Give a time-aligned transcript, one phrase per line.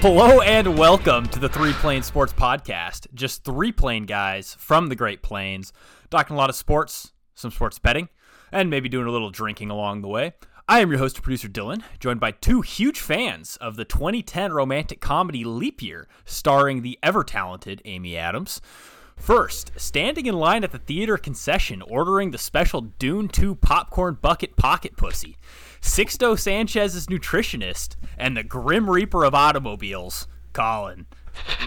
[0.00, 3.06] Hello and welcome to the Three Plane Sports Podcast.
[3.14, 5.72] Just three plane guys from the Great Plains,
[6.10, 8.10] talking a lot of sports, some sports betting,
[8.52, 10.34] and maybe doing a little drinking along the way.
[10.68, 14.52] I am your host and producer Dylan, joined by two huge fans of the 2010
[14.52, 18.60] romantic comedy Leap Year, starring the ever talented Amy Adams.
[19.16, 24.56] First, standing in line at the theater concession, ordering the special Dune 2 popcorn bucket
[24.56, 25.36] pocket pussy.
[25.80, 31.06] Sixto Sanchez's nutritionist and the Grim Reaper of automobiles, Colin.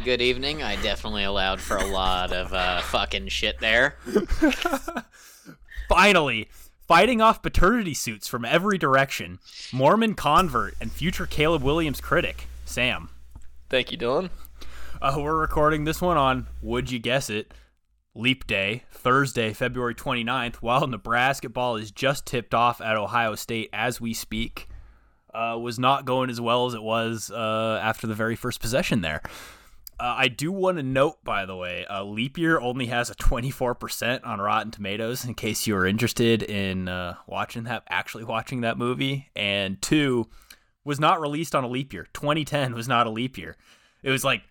[0.03, 0.63] Good evening.
[0.63, 3.95] I definitely allowed for a lot of uh, fucking shit there.
[5.89, 6.49] Finally,
[6.87, 9.39] fighting off paternity suits from every direction,
[9.71, 13.09] Mormon convert and future Caleb Williams critic, Sam.
[13.69, 14.29] Thank you, Dylan.
[15.01, 17.53] Uh, we're recording this one on, would you guess it,
[18.15, 23.69] Leap Day, Thursday, February 29th, while Nebraska ball is just tipped off at Ohio State
[23.73, 24.67] as we speak.
[25.33, 29.01] Uh, was not going as well as it was uh, after the very first possession
[29.01, 29.21] there.
[29.99, 33.15] Uh, I do want to note, by the way, uh, Leap Year only has a
[33.15, 35.25] 24% on Rotten Tomatoes.
[35.25, 40.27] In case you are interested in uh, watching that, actually watching that movie, and two
[40.85, 42.07] was not released on a leap year.
[42.13, 43.57] 2010 was not a leap year.
[44.01, 44.41] It was like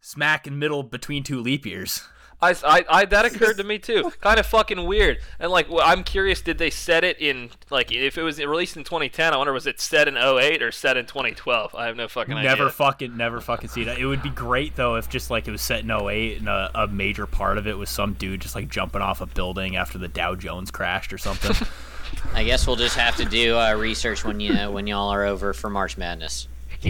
[0.00, 2.02] smack in middle between two leap years.
[2.40, 4.12] I, I, I, that occurred to me too.
[4.20, 5.18] kind of fucking weird.
[5.38, 8.76] And like, well, I'm curious, did they set it in like if it was released
[8.76, 9.32] in 2010?
[9.32, 11.74] I wonder was it set in 08 or set in 2012?
[11.74, 12.56] I have no fucking never idea.
[12.56, 13.98] Never fucking, never fucking see that.
[13.98, 16.70] It would be great though if just like it was set in 08 and a,
[16.74, 19.98] a major part of it was some dude just like jumping off a building after
[19.98, 21.66] the Dow Jones crashed or something.
[22.34, 25.52] I guess we'll just have to do uh, research when you when y'all are over
[25.52, 26.48] for March Madness.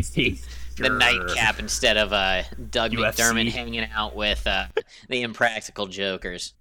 [0.78, 3.14] the nightcap instead of uh, Doug UFC.
[3.14, 4.66] McDermott hanging out with uh,
[5.08, 6.54] the impractical jokers.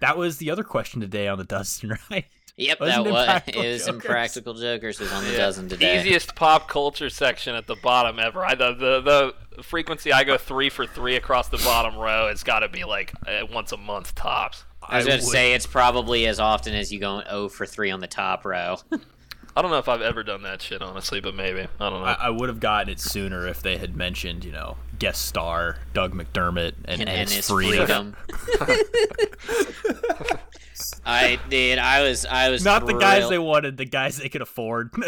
[0.00, 2.26] That was the other question today on the dozen, right?
[2.56, 5.38] Yep, that was it was impractical jokers was on the yeah.
[5.38, 5.98] dozen today.
[5.98, 8.44] Easiest pop culture section at the bottom ever.
[8.44, 12.26] I the the, the frequency I go three for three across the bottom row.
[12.26, 14.64] It's got to be like uh, once a month tops.
[14.82, 17.92] I was going to say it's probably as often as you go 0 for 3
[17.92, 18.76] on the top row.
[19.56, 21.66] I don't know if I've ever done that shit, honestly, but maybe.
[21.80, 22.06] I don't know.
[22.06, 25.78] I, I would have gotten it sooner if they had mentioned, you know, guest star
[25.92, 28.14] Doug McDermott and, and, and his, freedom.
[28.28, 28.84] freedom.
[31.04, 31.78] I did.
[31.78, 32.24] I was.
[32.26, 33.00] I was not thrilled.
[33.00, 33.76] the guys they wanted.
[33.76, 34.92] The guys they could afford.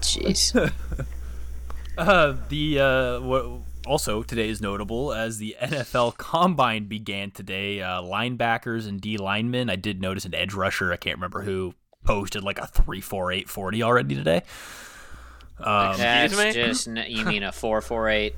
[0.00, 0.72] Jeez.
[1.96, 7.82] Uh, the uh, what also, today is notable as the NFL Combine began today.
[7.82, 9.70] Uh, linebackers and D linemen.
[9.70, 10.92] I did notice an edge rusher.
[10.92, 11.74] I can't remember who
[12.04, 14.42] posted like a three four eight forty already today.
[15.58, 18.34] Um, That's just you mean a four four eight.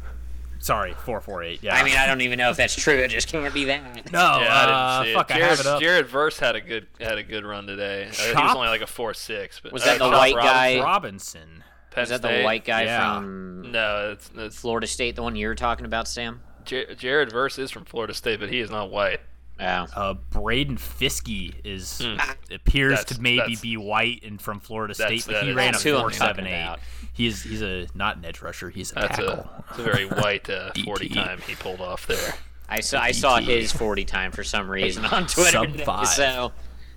[0.58, 1.62] Sorry, four four eight.
[1.62, 1.74] Yeah.
[1.74, 2.94] I mean, I don't even know if that's true.
[2.94, 4.10] It just can't be that.
[4.10, 5.34] No, yeah, uh, I didn't see fuck, it.
[5.34, 5.80] Jared, I have it up.
[5.80, 8.08] Jared Verse had a good had a good run today.
[8.08, 9.60] Uh, he was only like a four six.
[9.60, 11.62] But was that uh, the white guy Robinson?
[11.96, 12.38] Penn Is that State?
[12.38, 13.14] the white guy yeah.
[13.14, 16.42] from no, it's, it's, Florida State, the one you were talking about, Sam?
[16.66, 19.20] J- Jared Verse is from Florida State, but he is not white.
[19.58, 19.86] Yeah.
[19.96, 22.20] Uh, Braden Fiske is mm.
[22.54, 26.12] appears that's, to maybe be white and from Florida State, but he ran a four
[26.12, 26.76] seven eight.
[27.14, 28.68] He's he's a not an edge rusher.
[28.68, 29.28] He's a that's tackle.
[29.28, 32.34] A, it's a very white uh, forty time he pulled off there.
[32.68, 35.50] I saw I saw his forty time for some reason on Twitter.
[35.52, 36.08] Sub five.
[36.08, 36.52] So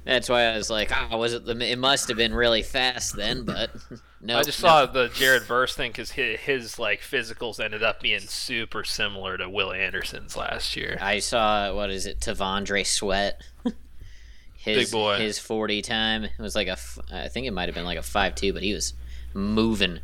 [0.05, 1.59] that's why I was like, ah, was it the?
[1.59, 3.71] It must have been really fast then, but
[4.21, 4.39] no.
[4.39, 8.21] I just saw the Jared Verse thing because his, his, like physicals ended up being
[8.21, 10.97] super similar to Will Anderson's last year.
[11.01, 13.41] I saw what is it, T'Vondre Sweat.
[14.57, 15.17] his, Big boy.
[15.17, 16.77] His forty time it was like a,
[17.11, 18.93] I think it might have been like a five two, but he was
[19.33, 19.99] moving.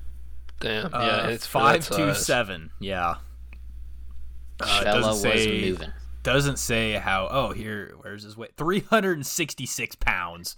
[0.59, 0.93] Damn.
[0.93, 2.71] Uh, yeah, it's five two seven.
[2.79, 3.15] Yeah.
[4.59, 5.91] Uh, Fella was say, moving
[6.25, 7.27] doesn't say how.
[7.31, 8.51] Oh, here, where's his weight?
[8.57, 10.57] Three hundred and sixty-six pounds.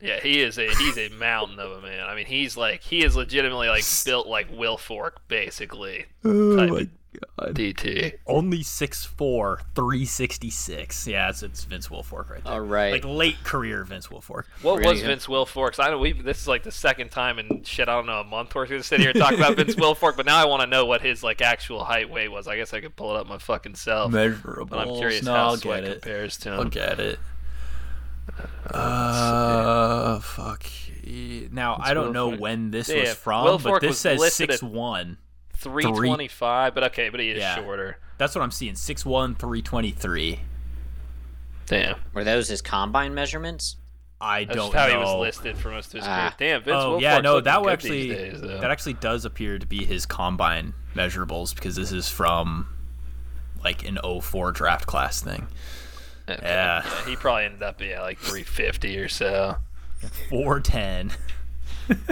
[0.00, 2.06] Yeah, he is a he's a mountain of a man.
[2.06, 6.06] I mean, he's like he is legitimately like built like Wilfork, basically.
[6.24, 7.54] Oh my god.
[7.54, 8.14] DT.
[8.26, 11.06] Only 6'4", 366.
[11.06, 12.52] Yeah, it's, it's Vince Wilfork right there.
[12.52, 12.92] All right.
[12.92, 14.44] Like late career Vince Wilfork.
[14.62, 15.78] What was Vince Wilfork?
[15.78, 17.88] I know we this is like the second time in shit.
[17.88, 20.26] I don't know a month we're gonna sit here and talk about Vince Wilfork, but
[20.26, 22.48] now I want to know what his like actual height weight was.
[22.48, 24.12] I guess I could pull it up my fucking self.
[24.12, 24.66] Measurable.
[24.66, 26.60] But I'm curious no, how I'll compares to him.
[26.60, 27.18] I'll get it.
[28.70, 30.64] Uh, fuck.
[31.52, 35.18] Now I don't know when this yeah, was from, Wilfork but this says six one.
[35.56, 37.56] 325, but okay, but he is yeah.
[37.56, 37.98] shorter.
[38.18, 38.74] That's what I'm seeing.
[38.74, 40.40] 6'1", 323.
[41.66, 41.96] Damn.
[42.14, 43.76] Were those his combine measurements?
[44.20, 44.92] I That's don't how know.
[44.92, 46.34] How he was listed for most of his ah.
[46.38, 46.52] career.
[46.52, 49.84] Damn, Vince oh, Wilfork's yeah, no, that actually days, that actually does appear to be
[49.84, 52.68] his combine measurables because this is from
[53.62, 55.48] like an 04 draft class thing.
[56.28, 56.40] Okay.
[56.42, 56.82] Yeah.
[56.84, 57.06] yeah.
[57.06, 59.56] He probably ended up yeah like 350 or so.
[60.30, 61.12] 410.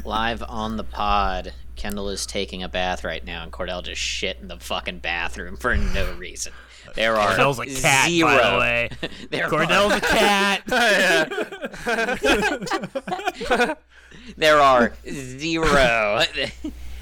[0.05, 4.39] Live on the pod, Kendall is taking a bath right now, and Cordell just shit
[4.41, 6.53] in the fucking bathroom for no reason.
[6.95, 8.29] There are Cordell's a cat, zero.
[8.29, 8.89] by the way.
[9.31, 10.63] there Cordell's are, a cat.
[14.37, 16.23] there are zero.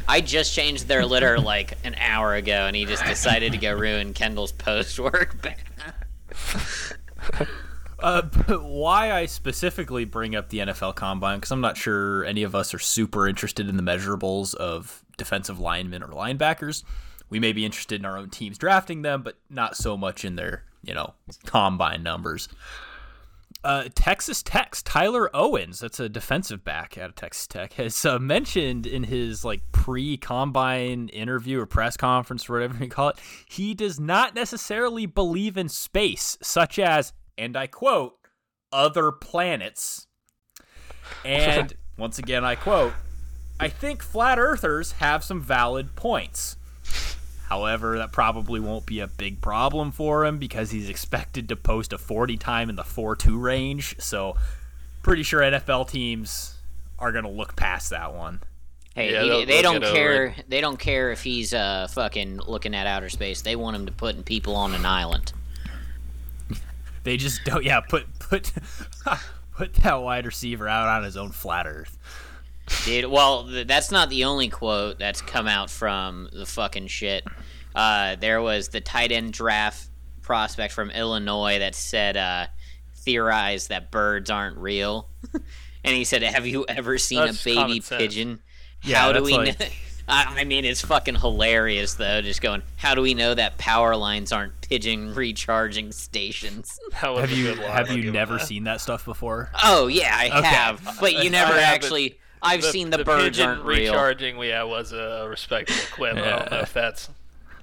[0.09, 3.73] I just changed their litter like an hour ago, and he just decided to go
[3.73, 5.37] ruin Kendall's post work.
[8.03, 8.23] Uh,
[8.59, 12.75] why I specifically bring up the NFL Combine because I'm not sure any of us
[12.75, 16.83] are super interested in the measurables of defensive linemen or linebackers.
[17.31, 20.37] We may be interested in our own teams drafting them, but not so much in
[20.37, 21.15] their you know
[21.47, 22.49] combine numbers.
[23.65, 28.19] Uh, Texas Tech's Tyler Owens, that's a defensive back out of Texas Tech, has uh,
[28.19, 33.73] mentioned in his like pre-combine interview or press conference or whatever you call it, he
[33.73, 38.17] does not necessarily believe in space, such as, and I quote,
[38.73, 40.07] other planets.
[41.25, 42.93] And once again, I quote,
[43.61, 46.57] I think flat earthers have some valid points.
[47.49, 51.93] However, that probably won't be a big problem for him because he's expected to post
[51.93, 53.97] a 40 time in the 4 2 range.
[54.01, 54.37] So,
[55.03, 56.57] pretty sure NFL teams
[56.99, 58.41] are going to look past that one.
[58.95, 60.35] Hey, Yeah, he- they'll- they they'll don't care.
[60.49, 63.43] They don't care if he's uh fucking looking at outer space.
[63.43, 65.33] They want him to put people on an island.
[67.05, 68.53] They just don't, yeah, put, put,
[69.57, 71.99] put that wide receiver out on his own flat earth.
[72.85, 77.25] Dude, well, th- that's not the only quote that's come out from the fucking shit.
[77.75, 79.89] Uh, there was the tight end draft
[80.23, 82.47] prospect from Illinois that said, uh,
[82.95, 85.09] theorized that birds aren't real.
[85.85, 88.41] and he said, Have you ever seen That's a baby pigeon?
[88.85, 89.67] Yeah, How do we like- know?
[90.09, 92.21] I I mean, it's fucking hilarious, though.
[92.23, 96.79] Just going, how do we know that power lines aren't pigeon recharging stations?
[97.01, 98.47] That was Have a you good line, have I'll you give never that.
[98.47, 99.51] seen that stuff before?
[99.65, 100.47] Oh, yeah, I Okay.
[100.49, 100.97] have.
[101.01, 101.65] But you I never haven't.
[101.85, 102.19] actually.
[102.43, 103.93] I've seen the, birds pigeon aren't real.
[103.93, 104.37] recharging.
[104.43, 106.17] Yeah, was a respectable quip.
[106.17, 107.09] I don't know if that's.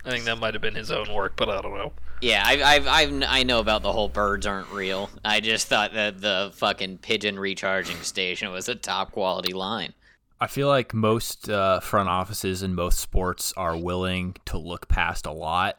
[0.06, 1.92] I think that might have been his own work, but I don't know.
[2.22, 5.10] Yeah, I've, I've, I've, I know about the whole birds aren't real.
[5.24, 9.94] I just thought that the fucking pigeon recharging station was a top quality line.
[10.42, 15.26] I feel like most uh, front offices in most sports are willing to look past
[15.26, 15.78] a lot.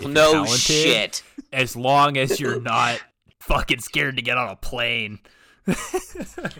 [0.00, 1.22] no talented, shit.
[1.52, 3.00] As long as you're not
[3.40, 5.20] fucking scared to get on a plane.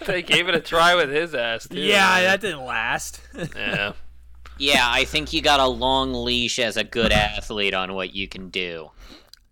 [0.07, 1.79] They gave it a try with his ass too.
[1.81, 3.21] yeah, that didn't last.
[3.57, 3.93] Yeah.
[4.57, 8.29] Yeah, I think you got a long leash as a good athlete on what you
[8.29, 8.91] can do.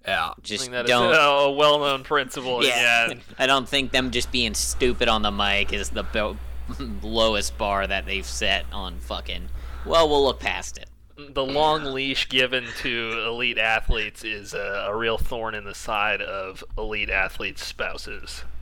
[0.07, 0.27] yeah.
[0.27, 1.13] I Just think that is don't.
[1.13, 2.65] a well-known principle.
[2.65, 3.15] yeah, Yeah.
[3.39, 6.37] I don't think them just being stupid on the mic is the bo-
[7.03, 9.49] lowest bar that they've set on fucking.
[9.85, 10.89] Well, we'll look past it.
[11.17, 16.23] The long leash given to elite athletes is a, a real thorn in the side
[16.23, 18.45] of elite athletes' spouses.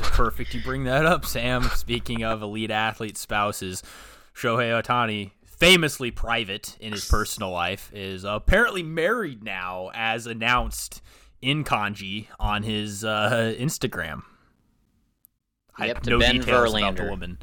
[0.00, 1.64] It's perfect you bring that up, Sam.
[1.74, 3.82] Speaking of elite athlete spouses,
[4.32, 11.02] Shohei Ohtani, famously private in his personal life, is apparently married now, as announced
[11.42, 14.22] in kanji on his uh, Instagram.
[15.78, 17.38] I Yep, have no Ben details about the woman.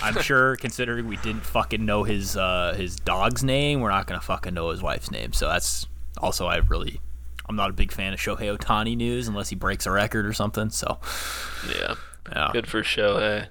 [0.00, 4.20] I'm sure, considering we didn't fucking know his uh, his dog's name, we're not gonna
[4.20, 5.32] fucking know his wife's name.
[5.32, 5.86] So that's
[6.18, 7.00] also I really,
[7.48, 10.32] I'm not a big fan of Shohei Ohtani news unless he breaks a record or
[10.32, 10.70] something.
[10.70, 10.98] So
[11.68, 11.94] Yeah.
[12.30, 13.48] yeah, Good for Shohei.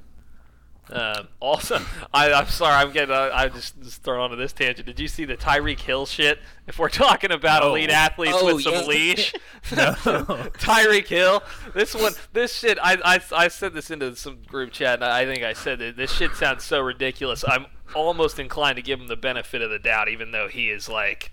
[0.91, 1.79] Um, also,
[2.13, 3.13] I, I'm sorry, I'm getting.
[3.15, 4.85] Uh, I just, just thrown onto this tangent.
[4.85, 6.39] Did you see the Tyreek Hill shit?
[6.67, 7.69] If we're talking about No.
[7.69, 8.81] elite athletes Oh, with some yeah.
[8.83, 9.33] leash,
[9.75, 9.93] No.
[10.59, 11.41] Tyreek Hill.
[11.73, 12.77] This one, this shit.
[12.81, 15.97] I, I, I said this into some group chat, and I think I said that
[15.97, 17.43] this shit sounds so ridiculous.
[17.47, 17.65] I'm
[17.95, 21.31] almost inclined to give him the benefit of the doubt, even though he is like,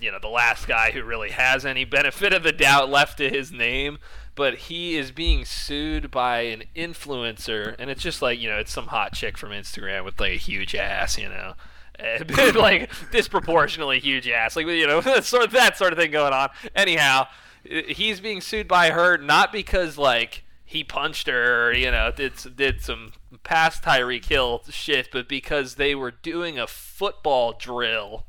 [0.00, 3.30] you know, the last guy who really has any benefit of the doubt left to
[3.30, 3.98] his name.
[4.36, 8.70] But he is being sued by an influencer, and it's just like you know, it's
[8.70, 11.54] some hot chick from Instagram with like a huge ass, you know.
[12.54, 16.50] Like disproportionately huge ass, like you know, sort of that sort of thing going on.
[16.74, 17.26] Anyhow,
[17.64, 22.32] he's being sued by her not because like he punched her or you know did
[22.56, 23.12] did some
[23.44, 28.26] past Tyreek Hill shit, but because they were doing a football drill,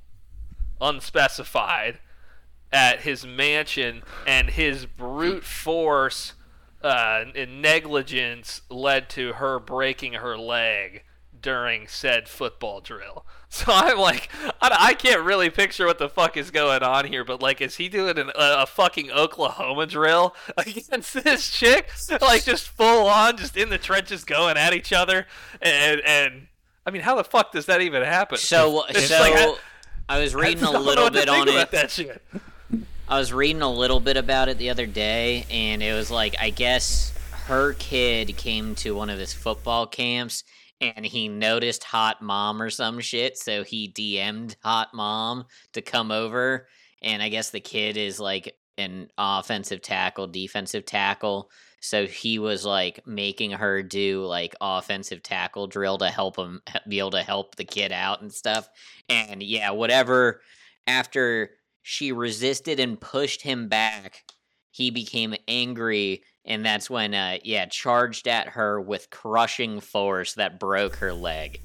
[0.79, 1.99] unspecified,
[2.71, 6.33] at his mansion, and his brute force
[6.83, 11.03] uh, and negligence led to her breaking her leg
[11.39, 13.25] during said football drill.
[13.49, 14.29] So I'm like,
[14.61, 17.77] I, I can't really picture what the fuck is going on here, but like, is
[17.77, 21.89] he doing an, a, a fucking Oklahoma drill against this chick?
[22.19, 25.27] Like, just full on, just in the trenches going at each other?
[25.61, 26.47] And, and
[26.85, 28.37] I mean, how the fuck does that even happen?
[28.37, 29.55] So, It's so like, I-
[30.09, 31.71] I was reading I a little bit on it.
[31.71, 32.21] That shit.
[33.09, 36.35] I was reading a little bit about it the other day, and it was like
[36.41, 37.13] I guess
[37.45, 40.43] her kid came to one of his football camps
[40.81, 46.11] and he noticed Hot Mom or some shit, so he DM'd Hot Mom to come
[46.11, 46.67] over.
[47.01, 51.49] And I guess the kid is like an offensive tackle, defensive tackle.
[51.79, 56.99] So he was like making her do like offensive tackle drill to help him be
[56.99, 58.67] able to help the kid out and stuff.
[59.07, 60.41] And yeah, whatever.
[60.85, 61.51] After
[61.89, 64.25] she resisted and pushed him back,
[64.71, 70.59] he became angry and that's when uh yeah charged at her with crushing force that
[70.59, 71.61] broke her leg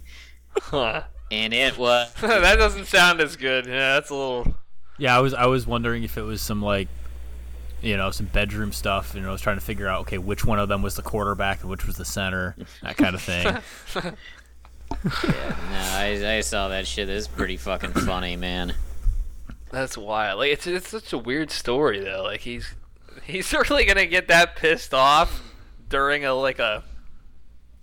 [0.57, 1.02] Huh.
[1.33, 3.67] and it was that doesn't sound as good.
[3.67, 4.55] Yeah, that's a little.
[4.97, 6.87] Yeah, I was I was wondering if it was some like
[7.81, 10.61] you know, some bedroom stuff, and I was trying to figure out okay, which one
[10.61, 13.45] of them was the quarterback and which was the center, that kind of thing.
[15.25, 18.75] yeah, no I, I saw that shit it's pretty fucking funny man
[19.73, 20.38] That's wild.
[20.38, 22.23] Like it's it's such a weird story though.
[22.25, 22.75] Like he's
[23.25, 25.43] he's really gonna get that pissed off
[25.88, 26.85] during a like a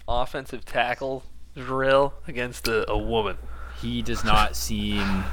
[0.07, 1.23] offensive tackle
[1.55, 3.37] drill against a, a woman.
[3.81, 5.23] he does not seem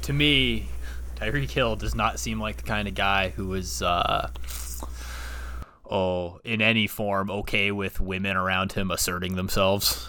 [0.00, 0.66] to me
[1.16, 4.30] Tyreek Hill does not seem like the kind of guy who is uh
[5.88, 10.08] oh in any form okay with women around him asserting themselves.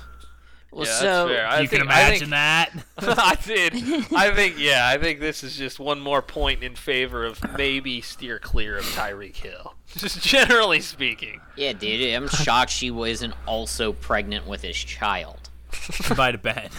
[0.73, 1.47] Well yeah, that's so fair.
[1.47, 2.69] I you can think- I imagine think- that.
[2.97, 3.73] I did.
[4.15, 4.87] I think yeah.
[4.87, 8.85] I think this is just one more point in favor of maybe steer clear of
[8.85, 9.75] Tyreek Hill.
[9.95, 11.39] Just generally speaking.
[11.55, 16.69] yeah dude i'm shocked she wasn't also pregnant with his child She might have been.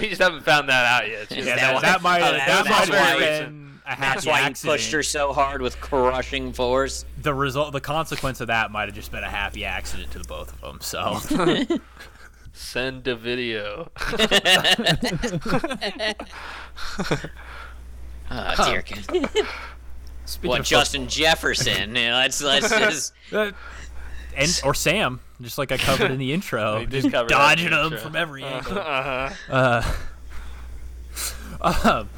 [0.00, 1.28] we just haven't found that out yet.
[1.28, 3.90] Just- Yeah, that that, why- that might have, that's- that might have why- been a
[3.90, 8.40] happy that's why he pushed her so hard with crushing force The result, the consequence
[8.40, 10.78] of that might have just been a happy accident to the both of them.
[10.80, 11.20] So
[12.52, 13.90] Send a video.
[13.96, 14.16] oh
[18.64, 19.46] dear God.
[20.24, 23.52] Speaking what of justin jefferson Yeah, let's let's just uh,
[24.36, 27.98] and or Sam, just like I covered in the intro, just cover dodging them intro.
[27.98, 28.78] from every angle.
[28.78, 29.82] uh-huh.
[31.60, 32.08] Uh, um,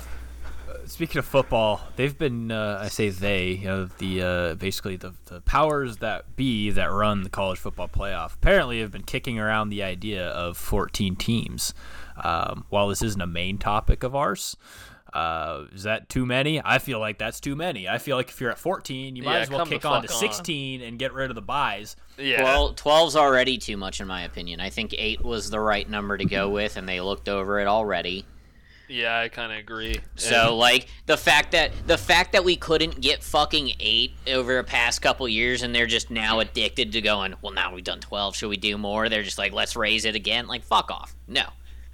[0.94, 5.12] speaking of football, they've been uh, I say they, you know, the uh, basically the,
[5.26, 9.70] the powers that be that run the college football playoff apparently have been kicking around
[9.70, 11.74] the idea of 14 teams.
[12.22, 14.56] Um, while this isn't a main topic of ours,
[15.12, 16.62] uh, is that too many?
[16.64, 17.88] I feel like that's too many.
[17.88, 20.08] I feel like if you're at 14, you might Yeah, as well kick on to
[20.08, 20.20] fuck on.
[20.20, 21.96] 16 and get rid of the buys.
[22.16, 22.44] Yeah.
[22.44, 24.60] Well, 12's already too much in my opinion.
[24.60, 27.66] I think 8 was the right number to go with and they looked over it
[27.66, 28.24] already.
[28.88, 30.00] Yeah, I kind of agree.
[30.17, 34.64] So like the fact that the fact that we couldn't get fucking 8 over the
[34.64, 38.37] past couple years and they're just now addicted to going, "Well, now we've done 12,
[38.37, 41.14] should we do more?" They're just like, "Let's raise it again." Like fuck off.
[41.29, 41.45] No.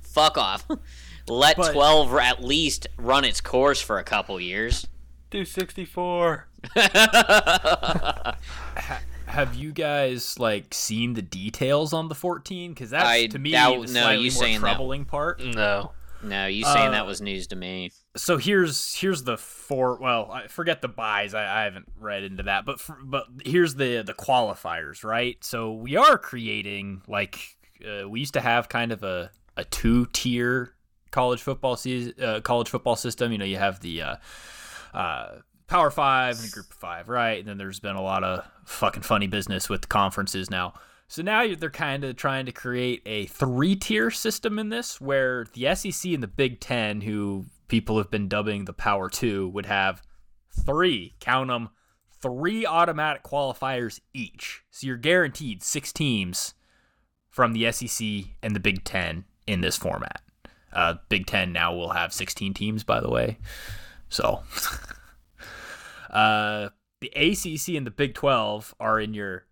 [0.03, 0.67] Fuck off.
[1.29, 4.87] Let But- 12 at least run its course for a couple years.
[5.31, 6.49] do 64.
[9.27, 12.73] Have you guys like seen the details on the 14?
[12.73, 15.41] Because that's I- to me that- the no, slightly you more saying that- troubling part.
[15.45, 15.93] No.
[16.23, 17.93] No, you saying Uh, that was news to me.
[18.17, 19.97] so here's here's the four.
[20.01, 21.35] Well, I forget the buys.
[21.35, 25.43] I, I haven't read into that, but for, but here's the the qualifiers, right?
[25.43, 30.07] So we are creating like uh, we used to have kind of a a two
[30.13, 30.75] tier
[31.11, 33.33] college football season, uh, college football system.
[33.33, 34.17] You know, you have the uh,
[34.95, 37.39] uh, Power Five and the Group of Five, right?
[37.39, 40.75] And then there's been a lot of fucking funny business with the conferences now.
[41.11, 45.45] So now they're kind of trying to create a three tier system in this where
[45.55, 49.67] the SEC and the Big Ten, who people have been dubbing the Power Two, would
[49.67, 50.03] have
[50.65, 51.71] three, count them,
[52.23, 54.63] three automatic qualifiers each.
[54.71, 56.55] So you're guaranteed six teams
[57.29, 58.07] from the SEC
[58.41, 60.23] and the Big Ten in this format.
[60.73, 63.39] Uh, Big Ten now will have 16 teams, by the way.
[64.11, 64.45] So
[66.11, 66.69] uh,
[67.01, 69.47] the ACC and the Big 12 are in your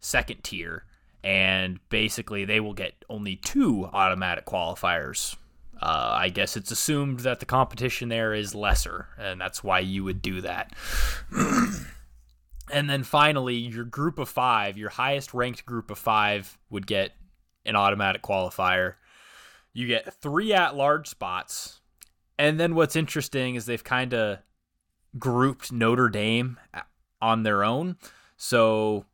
[0.00, 0.84] second tier,
[1.26, 5.34] and basically they will get only two automatic qualifiers.
[5.82, 10.04] Uh, I guess it's assumed that the competition there is lesser, and that's why you
[10.04, 10.72] would do that.
[12.72, 17.10] and then finally, your group of five, your highest ranked group of five, would get
[17.64, 18.94] an automatic qualifier.
[19.72, 21.80] You get three at large spots.
[22.38, 24.38] And then what's interesting is they've kind of
[25.18, 26.60] grouped Notre Dame
[27.20, 27.96] on their own.
[28.36, 29.06] So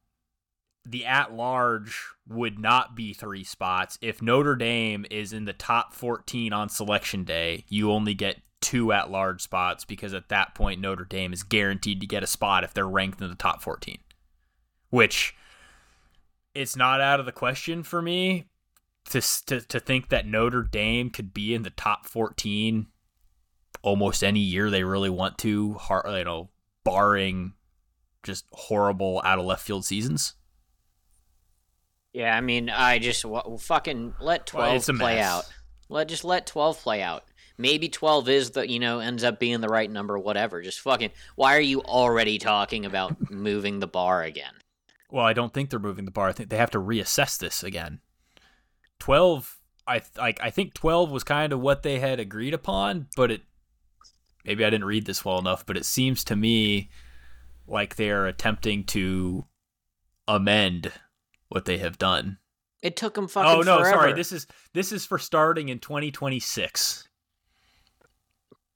[0.85, 3.99] the at large would not be three spots.
[4.03, 8.93] If Notre Dame is in the top 14 on selection day, you only get two
[8.93, 12.65] at large spots because at that point, Notre Dame is guaranteed to get a spot
[12.65, 13.99] if they're ranked in the top 14.
[14.91, 15.35] Which
[16.55, 18.49] it's not out of the question for me
[19.11, 22.87] to, to, to think that Notre Dame could be in the top 14
[23.83, 26.51] almost any year they really want to, you know,
[26.85, 27.53] barring
[28.23, 30.35] just horrible out of left field seasons.
[32.13, 35.27] Yeah, I mean, I just well, fucking let twelve well, play mess.
[35.27, 35.45] out.
[35.89, 37.25] Let just let twelve play out.
[37.57, 40.19] Maybe twelve is the you know ends up being the right number.
[40.19, 40.61] Whatever.
[40.63, 41.11] Just fucking.
[41.37, 44.53] Why are you already talking about moving the bar again?
[45.11, 46.29] Well, I don't think they're moving the bar.
[46.29, 48.01] I think they have to reassess this again.
[48.99, 49.59] Twelve.
[49.87, 50.39] I like.
[50.43, 53.43] I think twelve was kind of what they had agreed upon, but it.
[54.45, 56.91] Maybe I didn't read this well enough, but it seems to me
[57.67, 59.47] like they're attempting to
[60.27, 60.93] amend
[61.53, 62.39] what they have done.
[62.83, 63.51] It took them oh, fucking.
[63.51, 63.99] Oh no, forever.
[63.99, 64.13] sorry.
[64.15, 67.09] This is this is for starting in 2026.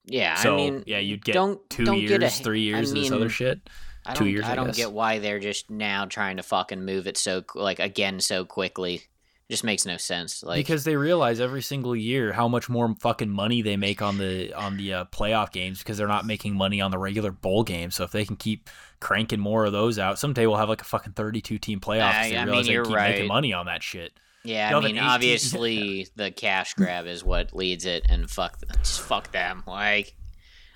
[0.09, 2.93] Yeah, so, I mean, yeah, you'd get don't, 2 don't years, get a, three years,
[2.93, 3.69] I mean, this other shit.
[4.07, 4.45] I two years.
[4.45, 4.77] I, I don't guess.
[4.77, 9.03] get why they're just now trying to fucking move it so like again so quickly.
[9.49, 10.43] It just makes no sense.
[10.43, 14.19] Like because they realize every single year how much more fucking money they make on
[14.19, 17.63] the on the uh, playoff games because they're not making money on the regular bowl
[17.63, 17.95] games.
[17.95, 20.85] So if they can keep cranking more of those out, someday we'll have like a
[20.85, 22.13] fucking thirty-two team playoff.
[22.13, 23.11] I, they I realize mean, they keep right.
[23.13, 24.13] making money on that shit.
[24.43, 29.31] Yeah, I mean, obviously the cash grab is what leads it, and fuck, just fuck
[29.31, 29.63] them.
[29.65, 30.17] Like,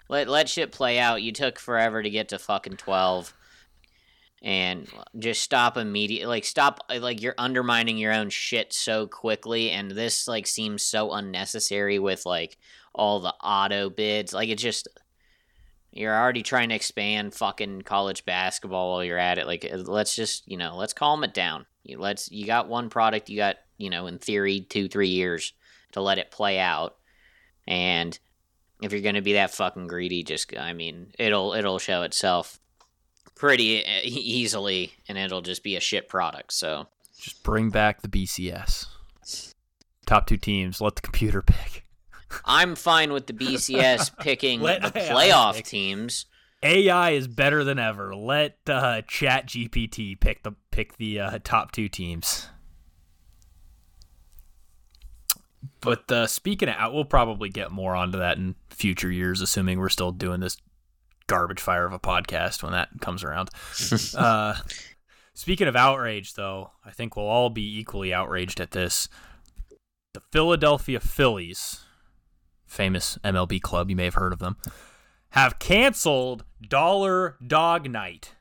[0.09, 1.23] let let shit play out.
[1.23, 3.35] You took forever to get to fucking twelve
[4.43, 9.91] and just stop immediately like stop like you're undermining your own shit so quickly and
[9.91, 12.57] this like seems so unnecessary with like
[12.95, 14.33] all the auto bids.
[14.33, 14.89] Like it's just
[15.93, 19.47] you're already trying to expand fucking college basketball while you're at it.
[19.47, 21.67] Like uh, let's just you know let's calm it down.
[21.83, 25.53] You let's you got one product you got you know in theory two three years
[25.93, 26.97] to let it play out.
[27.67, 28.19] And
[28.83, 32.59] if you're gonna be that fucking greedy just i mean it'll it'll show itself
[33.41, 36.53] pretty uh, easily, and it'll just be a shit product.
[36.53, 36.87] So
[37.19, 38.87] just bring back the BCS.
[40.05, 40.81] Top two teams.
[40.81, 41.85] Let the computer pick.
[42.45, 45.65] I'm fine with the BCS picking the playoff pick.
[45.65, 46.27] teams.
[46.63, 48.15] AI is better than ever.
[48.15, 52.49] Let uh, Chat GPT pick the pick the uh, top two teams.
[55.81, 59.89] But uh, speaking of, we'll probably get more onto that in future years, assuming we're
[59.89, 60.59] still doing this
[61.31, 63.51] garbage fire of a podcast when that comes around.
[64.17, 64.55] uh,
[65.33, 69.09] speaking of outrage, though, I think we'll all be equally outraged at this.
[70.13, 71.85] The Philadelphia Phillies,
[72.67, 74.57] famous MLB club, you may have heard of them,
[75.31, 78.35] have canceled Dollar Dog Night.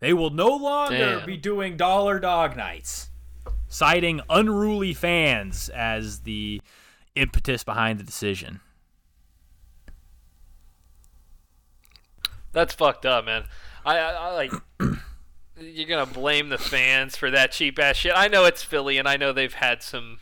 [0.00, 1.26] They will no longer Damn.
[1.26, 3.10] be doing Dollar Dog Nights,
[3.68, 6.62] citing unruly fans as the
[7.14, 8.60] impetus behind the decision.
[12.52, 13.44] That's fucked up, man.
[13.84, 14.52] I, I, I like.
[15.60, 18.12] you're gonna blame the fans for that cheap ass shit.
[18.14, 20.18] I know it's Philly, and I know they've had some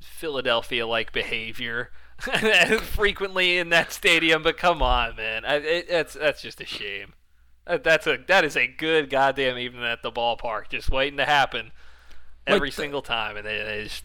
[0.00, 1.90] Philadelphia-like behavior
[2.80, 4.42] frequently in that stadium.
[4.42, 7.14] But come on, man, I, it, that's that's just a shame.
[7.66, 11.26] That, that's a that is a good goddamn evening at the ballpark, just waiting to
[11.26, 11.72] happen
[12.46, 14.04] every like the, single time, and they, they just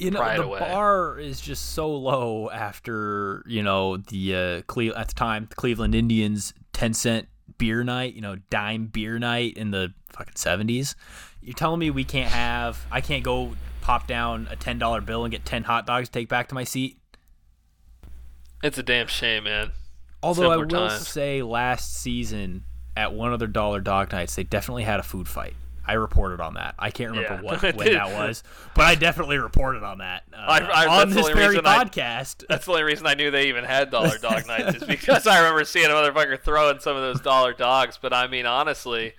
[0.00, 0.58] you know the away.
[0.58, 5.54] bar is just so low after you know the uh, Cle- at the time the
[5.56, 10.94] Cleveland Indians ten cent beer night, you know dime beer night in the fucking seventies.
[11.42, 15.24] You're telling me we can't have I can't go pop down a ten dollar bill
[15.24, 16.98] and get ten hot dogs to take back to my seat?
[18.62, 19.72] It's a damn shame, man.
[20.22, 21.08] Although Simpler I will times.
[21.08, 25.28] say, last season at one of their dollar dog nights, they definitely had a food
[25.28, 25.54] fight.
[25.90, 26.76] I reported on that.
[26.78, 27.40] I can't remember yeah.
[27.42, 28.44] what when that was,
[28.76, 32.44] but I definitely reported on that uh, I, I, on this very podcast.
[32.44, 35.26] I, that's the only reason I knew they even had dollar dog nights is because
[35.26, 37.98] I remember seeing a motherfucker throwing some of those dollar dogs.
[38.00, 39.14] But I mean, honestly,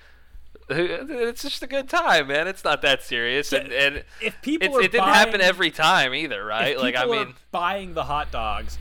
[0.69, 2.47] it's just a good time, man.
[2.47, 6.45] It's not that serious, and, and if people it didn't buying, happen every time either,
[6.45, 6.77] right?
[6.77, 8.77] like I mean, buying the hot dogs.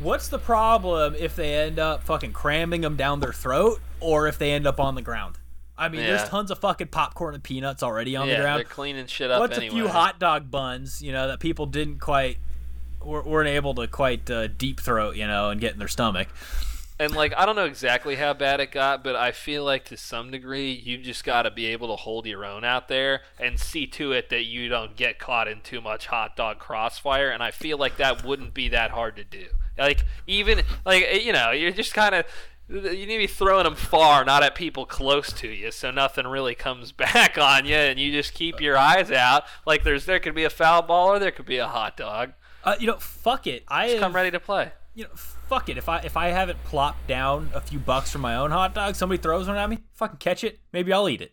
[0.00, 4.38] What's the problem if they end up fucking cramming them down their throat, or if
[4.38, 5.38] they end up on the ground?
[5.76, 6.08] I mean, yeah.
[6.08, 8.58] there's tons of fucking popcorn and peanuts already on yeah, the ground.
[8.58, 9.40] They're cleaning shit up.
[9.40, 9.74] What's anyway?
[9.74, 12.38] a few hot dog buns, you know, that people didn't quite
[13.04, 16.28] weren't able to quite uh, deep throat, you know, and get in their stomach.
[16.98, 19.96] And like, I don't know exactly how bad it got, but I feel like to
[19.96, 23.58] some degree, you just got to be able to hold your own out there and
[23.58, 27.30] see to it that you don't get caught in too much hot dog crossfire.
[27.30, 29.46] And I feel like that wouldn't be that hard to do.
[29.76, 32.26] Like even like you know, you're just kind of
[32.72, 36.26] you need to be throwing them far, not at people close to you, so nothing
[36.26, 39.44] really comes back on you, and you just keep your eyes out.
[39.66, 42.32] Like there's there could be a foul ball or there could be a hot dog.
[42.64, 43.64] Uh, you know, fuck it.
[43.68, 44.72] I just have, come ready to play.
[44.94, 45.76] You know, fuck it.
[45.76, 48.94] If I if I haven't plopped down a few bucks for my own hot dog,
[48.94, 50.60] somebody throws one at me, fucking catch it.
[50.72, 51.32] Maybe I'll eat it.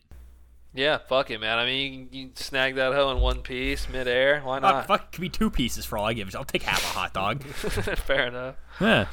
[0.72, 1.58] Yeah, fuck it, man.
[1.58, 4.40] I mean, you can, you snag that hoe in one piece, midair.
[4.40, 4.74] Why not?
[4.74, 6.32] Uh, fuck, it could be two pieces for all I give.
[6.36, 7.42] I'll take half a hot dog.
[7.44, 8.54] Fair enough.
[8.80, 9.06] Yeah,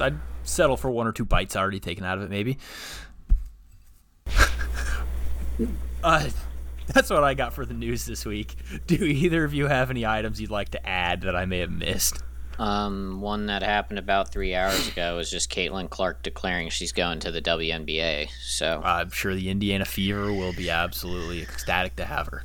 [0.00, 2.58] I'd settle for one or two bites already taken out of it, maybe.
[6.02, 6.28] uh,
[6.86, 8.56] that's what I got for the news this week.
[8.86, 11.70] Do either of you have any items you'd like to add that I may have
[11.70, 12.22] missed?
[12.58, 17.20] Um, one that happened about three hours ago was just Caitlin Clark declaring she's going
[17.20, 18.30] to the WNBA.
[18.42, 22.44] So I'm sure the Indiana Fever will be absolutely ecstatic to have her.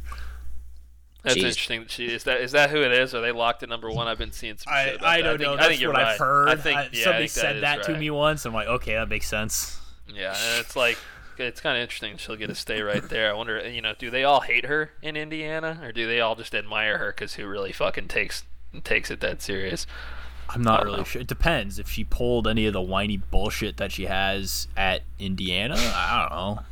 [1.23, 1.43] That's Jeez.
[1.43, 1.81] interesting.
[1.81, 3.15] That she is that is that who it is?
[3.15, 4.07] Are they locked at number one?
[4.07, 4.73] I've been seeing some.
[4.73, 5.55] I, I don't I think, know.
[5.55, 6.07] That's I think what right.
[6.07, 6.49] I've heard.
[6.49, 7.93] I think yeah, somebody think said that, that right.
[7.95, 8.45] to me once.
[8.45, 9.79] I'm like, okay, that makes sense.
[10.07, 10.97] Yeah, and it's like
[11.37, 12.17] it's kind of interesting.
[12.17, 13.29] She'll get a stay right there.
[13.29, 16.35] I wonder, you know, do they all hate her in Indiana, or do they all
[16.35, 18.43] just admire her because who really fucking takes
[18.83, 19.87] takes it that serious?
[20.49, 21.03] I'm not really know.
[21.03, 21.21] sure.
[21.21, 25.75] It depends if she pulled any of the whiny bullshit that she has at Indiana.
[25.77, 26.63] I don't know.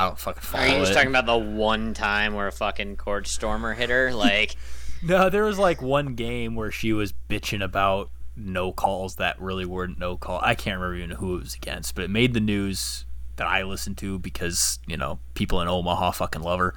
[0.00, 0.94] I don't fucking follow Are you just it.
[0.94, 4.14] talking about the one time where a fucking Cord Stormer hit her?
[4.14, 4.56] Like,
[5.02, 9.66] no, there was like one game where she was bitching about no calls that really
[9.66, 10.40] weren't no call.
[10.42, 13.04] I can't remember even who it was against, but it made the news
[13.36, 16.74] that I listened to because you know people in Omaha fucking love her.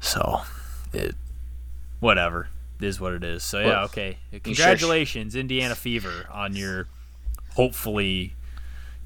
[0.00, 0.40] So,
[0.94, 1.16] it
[2.00, 2.48] whatever
[2.80, 3.42] it is what it is.
[3.42, 4.16] So yeah, okay.
[4.42, 5.40] Congratulations, sure?
[5.40, 6.88] Indiana Fever, on your
[7.56, 8.32] hopefully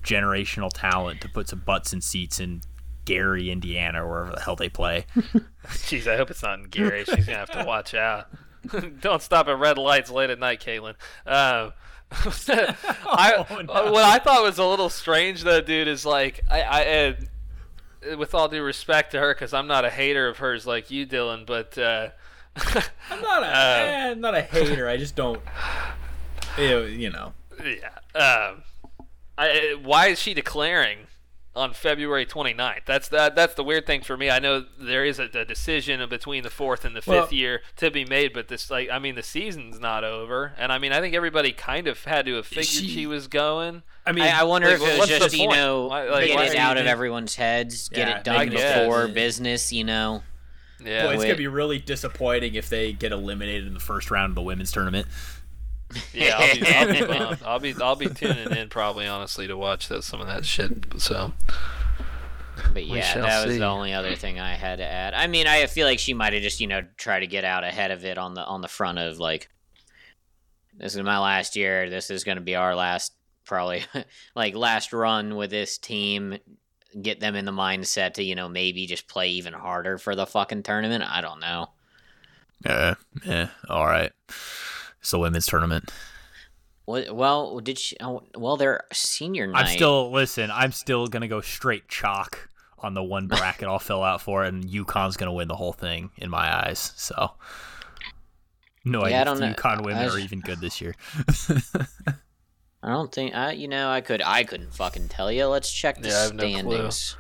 [0.05, 2.61] generational talent to put some butts in seats in
[3.11, 5.05] Gary, Indiana, or wherever the hell they play.
[5.67, 7.05] Jeez, I hope it's not in Gary.
[7.05, 8.29] She's gonna have to watch out.
[9.01, 10.95] Don't stop at red lights late at night, Caitlin.
[11.27, 11.73] Um,
[12.13, 13.91] I, oh, no.
[13.91, 17.29] What I thought was a little strange, though, dude, is like I, I and
[18.17, 21.05] with all due respect to her, because I'm not a hater of hers like you,
[21.05, 22.11] Dylan, but uh,
[23.11, 24.89] I'm not a uh, eh, I'm not a hater.
[24.89, 25.43] I just don't,
[26.57, 27.33] you know.
[27.61, 27.89] Yeah.
[28.15, 28.63] Um,
[29.37, 31.09] I, why is she declaring
[31.55, 32.85] on February 29th.
[32.87, 34.31] That's the, that's the weird thing for me.
[34.31, 37.63] I know there is a, a decision between the fourth and the fifth well, year
[37.77, 40.93] to be made, but this like I mean the season's not over, and I mean
[40.93, 43.83] I think everybody kind of had to have figured she, she was going.
[44.07, 46.57] I mean, I, I wonder like, if it was just you know like, get it
[46.57, 50.23] out of everyone's heads, get yeah, it done before business, you know.
[50.83, 54.31] Yeah, Boy, it's gonna be really disappointing if they get eliminated in the first round
[54.31, 55.07] of the women's tournament.
[56.13, 59.89] Yeah, I'll be, I'll be, I'll be, I'll be tuning in probably honestly to watch
[59.89, 60.73] that, some of that shit.
[60.99, 61.33] So.
[62.73, 63.59] But yeah, that was see.
[63.59, 65.15] the only other thing I had to add.
[65.15, 67.65] I mean, I feel like she might have just you know tried to get out
[67.65, 69.49] ahead of it on the on the front of like,
[70.77, 71.89] this is my last year.
[71.91, 73.85] This is going to be our last probably
[74.35, 76.39] like last run with this team.
[77.01, 80.27] Get them in the mindset to you know maybe just play even harder for the
[80.27, 81.05] fucking tournament.
[81.07, 81.71] I don't know.
[82.65, 84.13] Yeah, yeah, all right.
[85.01, 85.91] It's the women's tournament.
[86.85, 87.97] What well, did she?
[88.01, 89.67] Oh, well, their senior night.
[89.67, 90.51] I'm still listen.
[90.51, 94.65] I'm still gonna go straight chalk on the one bracket I'll fill out for, and
[94.65, 96.93] UConn's gonna win the whole thing in my eyes.
[96.97, 97.33] So,
[98.85, 100.17] no yeah, idea if UConn women was...
[100.17, 100.95] are even good this year.
[102.83, 103.53] I don't think I.
[103.53, 104.23] You know, I could.
[104.23, 105.47] I couldn't fucking tell you.
[105.47, 107.17] Let's check the yeah, standings.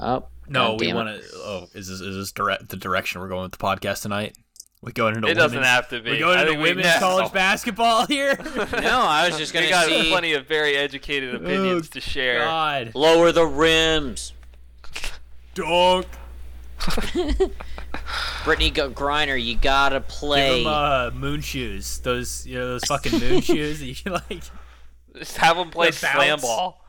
[0.00, 1.22] No oh no, we want to.
[1.36, 4.36] Oh, is this is this direct the direction we're going with the podcast tonight?
[4.82, 6.10] We're going into it doesn't have to be.
[6.10, 8.36] We're going into women's we, college basketball here.
[8.56, 10.10] no, I was just going to see.
[10.10, 12.40] plenty of very educated opinions oh, to share.
[12.40, 12.90] God.
[12.96, 14.32] Lower the rims.
[15.54, 16.06] Dunk.
[18.42, 20.58] Brittney Griner, you gotta play.
[20.58, 22.00] Give him uh, moon shoes.
[22.00, 24.42] Those you know those fucking moon shoes that you can like.
[25.16, 26.84] Just have them play slam ball.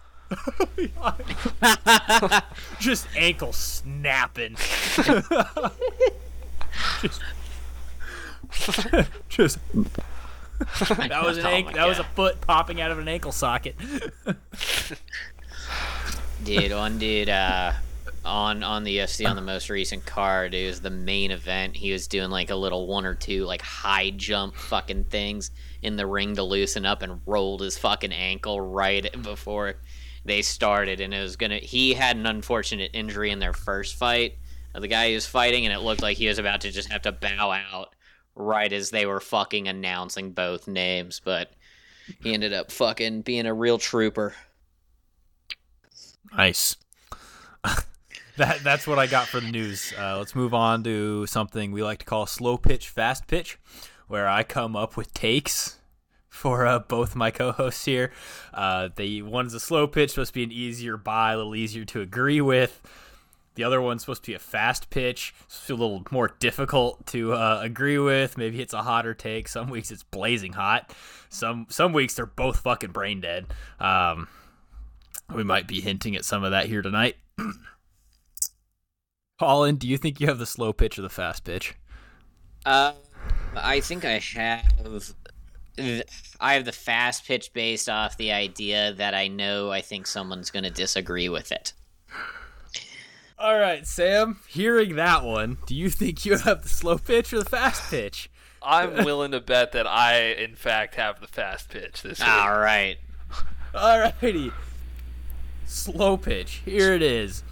[2.80, 4.56] just ankle snapping.
[7.02, 7.22] just
[9.30, 9.60] Just
[10.80, 13.76] that was an oh ankle, that was a foot popping out of an ankle socket.
[16.44, 17.74] dude, one dude uh,
[18.24, 21.76] on on the UFC on the most recent card, it was the main event.
[21.76, 25.96] He was doing like a little one or two like high jump fucking things in
[25.96, 29.76] the ring to loosen up and rolled his fucking ankle right before
[30.26, 34.38] they started and it was gonna he had an unfortunate injury in their first fight
[34.74, 37.02] the guy he was fighting and it looked like he was about to just have
[37.02, 37.94] to bow out
[38.36, 41.52] right as they were fucking announcing both names, but
[42.22, 44.34] he ended up fucking being a real trooper.
[46.36, 46.78] Nice.
[48.38, 49.93] that that's what I got for the news.
[49.98, 53.60] Uh, let's move on to something we like to call slow pitch, fast pitch,
[54.08, 55.80] where I come up with takes
[56.30, 58.12] for uh, both my co-hosts here.
[58.54, 61.86] Uh, they one's a slow pitch, supposed to be an easier buy, a little easier
[61.86, 62.82] to agree with.
[63.56, 65.34] The other one's supposed to be a fast pitch,
[65.70, 68.38] a little more difficult to uh, agree with.
[68.38, 69.48] Maybe it's a hotter take.
[69.48, 70.94] Some weeks it's blazing hot.
[71.30, 73.48] Some some weeks they're both fucking brain dead.
[73.80, 74.28] Um,
[75.34, 77.16] we might be hinting at some of that here tonight.
[79.39, 81.76] Colin, do you think you have the slow pitch or the fast pitch?
[82.66, 82.94] Uh,
[83.56, 85.13] I think I have.
[86.39, 90.52] I have the fast pitch based off the idea that I know I think someone's
[90.52, 91.74] going to disagree with it.
[93.38, 94.39] All right, Sam.
[94.48, 98.30] Hearing that one, do you think you have the slow pitch or the fast pitch?
[98.62, 102.28] I'm willing to bet that I, in fact, have the fast pitch this week.
[102.28, 102.98] All right.
[103.76, 104.52] All righty.
[105.65, 106.62] Slow pitch.
[106.63, 107.43] Here it is.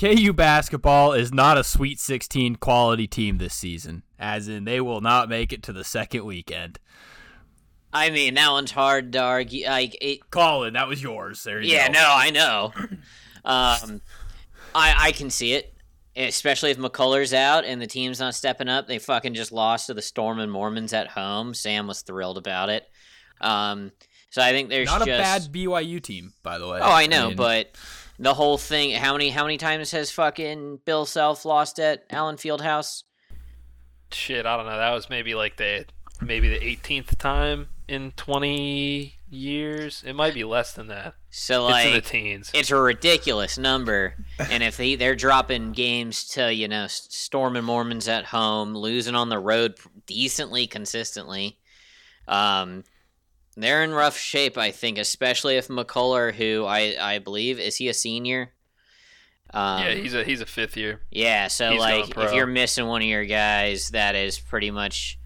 [0.00, 5.02] KU basketball is not a Sweet 16 quality team this season, as in they will
[5.02, 6.78] not make it to the second weekend.
[7.92, 9.66] I mean, that one's hard to argue.
[9.66, 11.42] Like, it, Colin, that was yours.
[11.44, 11.92] There you yeah, go.
[11.92, 12.72] no, I know.
[13.42, 14.02] Um,
[14.74, 15.74] I I can see it,
[16.16, 18.86] especially if McCullar's out and the team's not stepping up.
[18.86, 21.54] They fucking just lost to the Storm and Mormons at home.
[21.54, 22.88] Sam was thrilled about it.
[23.40, 23.92] Um,
[24.30, 26.78] so I think there's Not just a bad BYU team, by the way.
[26.80, 27.76] Oh, I know, mean, but
[28.18, 28.92] the whole thing.
[28.92, 33.02] How many how many times has fucking Bill Self lost at Allen Fieldhouse?
[34.12, 34.76] Shit, I don't know.
[34.76, 35.86] That was maybe like the
[36.20, 40.02] maybe the 18th time in 20 years.
[40.06, 41.14] It might be less than that.
[41.30, 42.50] So it's in the like, teens.
[42.52, 44.14] it's a ridiculous number.
[44.38, 48.74] and if they they're dropping games to you know S- Storm and Mormons at home,
[48.76, 51.58] losing on the road decently consistently,
[52.28, 52.84] um,
[53.56, 54.58] they're in rough shape.
[54.58, 58.52] I think, especially if McCullar, who I I believe is he a senior.
[59.52, 61.00] Um, yeah, he's a he's a fifth year.
[61.10, 65.18] Yeah, so He's like if you're missing one of your guys that is pretty much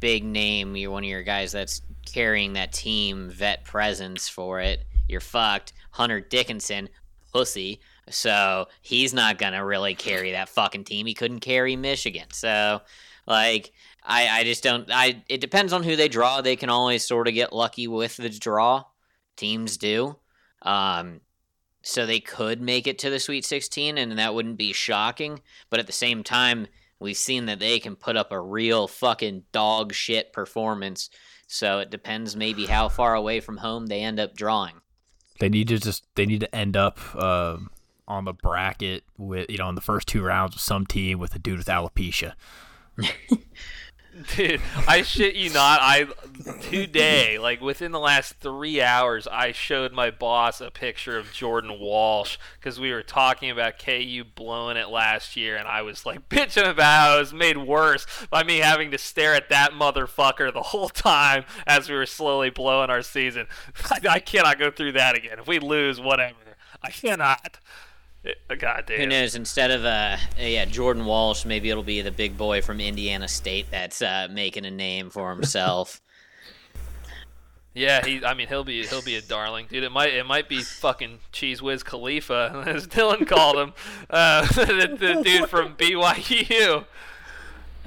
[0.00, 4.84] big name, you're one of your guys that's carrying that team vet presence for it,
[5.08, 5.72] you're fucked.
[5.92, 6.88] Hunter Dickinson,
[7.32, 7.80] pussy.
[8.10, 11.06] So he's not gonna really carry that fucking team.
[11.06, 12.26] He couldn't carry Michigan.
[12.32, 12.80] So
[13.26, 16.40] like I, I just don't I it depends on who they draw.
[16.40, 18.84] They can always sort of get lucky with the draw.
[19.36, 20.16] Teams do.
[20.62, 21.20] Um
[21.82, 25.40] so they could make it to the Sweet 16, and that wouldn't be shocking.
[25.70, 26.66] But at the same time,
[26.98, 31.08] we've seen that they can put up a real fucking dog shit performance.
[31.48, 34.82] So it depends maybe how far away from home they end up drawing.
[35.40, 37.56] They need to just they need to end up uh,
[38.06, 41.34] on the bracket with you know in the first two rounds with some team with
[41.34, 42.34] a dude with alopecia.
[44.36, 45.80] Dude, I shit you not.
[45.82, 46.06] I
[46.62, 51.78] today, like within the last three hours, I showed my boss a picture of Jordan
[51.78, 56.28] Walsh because we were talking about KU blowing it last year, and I was like
[56.28, 60.52] bitching about how it was made worse by me having to stare at that motherfucker
[60.52, 63.46] the whole time as we were slowly blowing our season.
[63.90, 65.38] I, I cannot go through that again.
[65.38, 66.34] If we lose, whatever.
[66.82, 67.58] I cannot.
[68.48, 69.00] God damn.
[69.00, 69.34] Who knows?
[69.34, 73.66] Instead of uh, yeah, Jordan Walsh, maybe it'll be the big boy from Indiana State
[73.70, 76.00] that's uh, making a name for himself.
[77.78, 78.24] Yeah, he.
[78.24, 79.84] I mean, he'll be he'll be a darling, dude.
[79.84, 83.72] It might it might be fucking Cheese Whiz Khalifa, as Dylan called him,
[84.10, 86.86] uh, the, the dude from BYU.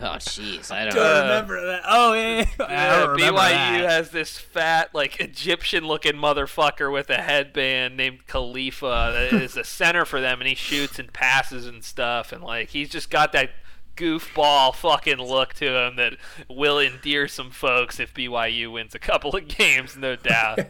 [0.02, 1.82] Oh, jeez, I don't Don't remember that.
[1.88, 2.46] Oh yeah, yeah.
[2.60, 3.90] Yeah, uh, BYU that.
[3.90, 10.06] has this fat, like Egyptian-looking motherfucker with a headband named Khalifa that is a center
[10.06, 13.52] for them, and he shoots and passes and stuff, and like he's just got that
[13.96, 16.14] goofball fucking look to him that
[16.50, 20.60] will endear some folks if BYU wins a couple of games, no doubt.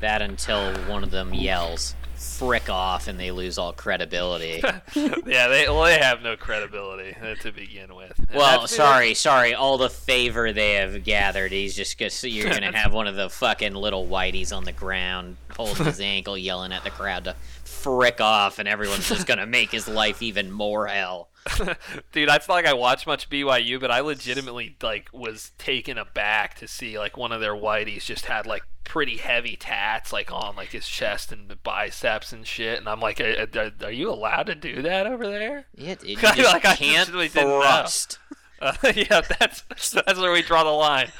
[0.00, 4.62] That until one of them yells "frick off" and they lose all credibility.
[4.94, 8.18] yeah, they well they have no credibility uh, to begin with.
[8.18, 9.54] And Well, sorry, sorry.
[9.54, 12.10] All the favor they have gathered, he's just gonna.
[12.10, 16.00] So you're gonna have one of the fucking little whiteys on the ground holding his
[16.00, 20.22] ankle, yelling at the crowd to frick off, and everyone's just gonna make his life
[20.22, 21.28] even more hell.
[22.12, 26.54] Dude, I feel like I watched much BYU, but I legitimately like was taken aback
[26.56, 30.56] to see like one of their whiteys just had like pretty heavy tats like on
[30.56, 34.10] like his chest and the biceps and shit, and I'm like, are, are, are you
[34.10, 35.66] allowed to do that over there?
[35.74, 37.26] Yeah, dude, you I just like I can't know.
[37.28, 38.18] thrust.
[38.62, 41.10] Uh, yeah, that's that's where we draw the line.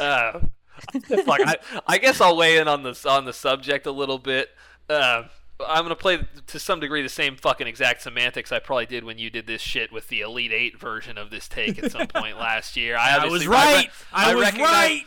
[0.00, 0.40] Uh,
[1.04, 1.56] I,
[1.86, 4.50] I guess I'll weigh in on this on the subject a little bit.
[4.88, 5.24] Uh,
[5.64, 9.18] I'm gonna play to some degree the same fucking exact semantics I probably did when
[9.18, 12.38] you did this shit with the Elite Eight version of this take at some point
[12.38, 12.96] last year.
[12.96, 13.84] I, I was right.
[13.86, 15.02] re- I, was recognize- right.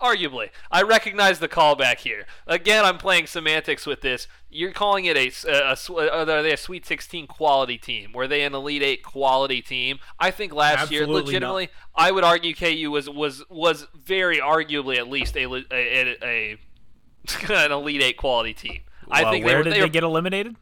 [0.00, 2.26] Arguably, I recognize the callback here.
[2.46, 4.28] Again, I'm playing semantics with this.
[4.48, 8.12] You're calling it a, a, a are they a Sweet 16 quality team?
[8.12, 9.98] Were they an Elite Eight quality team?
[10.20, 14.96] I think last year, Absolutely legitimately, I would argue KU was was was very arguably
[14.96, 16.58] at least a a, a, a
[17.64, 18.82] an Elite Eight quality team.
[19.10, 20.56] I think where they, were, did they, they get eliminated?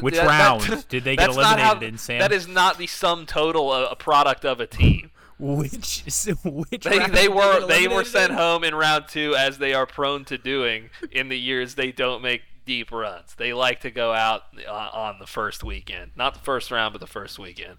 [0.00, 2.18] Which that- round that- did they get not how- eliminated in, Sam?
[2.20, 5.10] That is not the sum total of a product of a team.
[5.40, 6.02] Which
[6.42, 8.36] which They, round they were they were sent in?
[8.38, 12.22] home in round two as they are prone to doing in the years they don't
[12.22, 13.36] make deep runs.
[13.36, 16.98] They like to go out uh, on the first weekend, not the first round, but
[17.00, 17.74] the first weekend.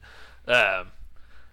[0.47, 0.91] Um,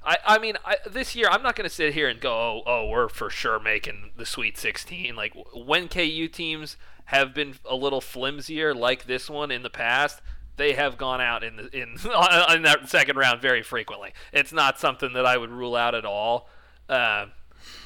[0.05, 2.63] I I mean I, this year I'm not going to sit here and go oh
[2.67, 5.17] oh we're for sure making the Sweet 16.
[5.17, 6.77] Like when KU teams
[7.07, 10.21] have been a little flimsier like this one in the past.
[10.57, 11.91] they have gone out in the, in
[12.55, 14.13] in that second round very frequently.
[14.33, 16.49] It's not something that I would rule out at all.
[16.89, 17.27] Uh,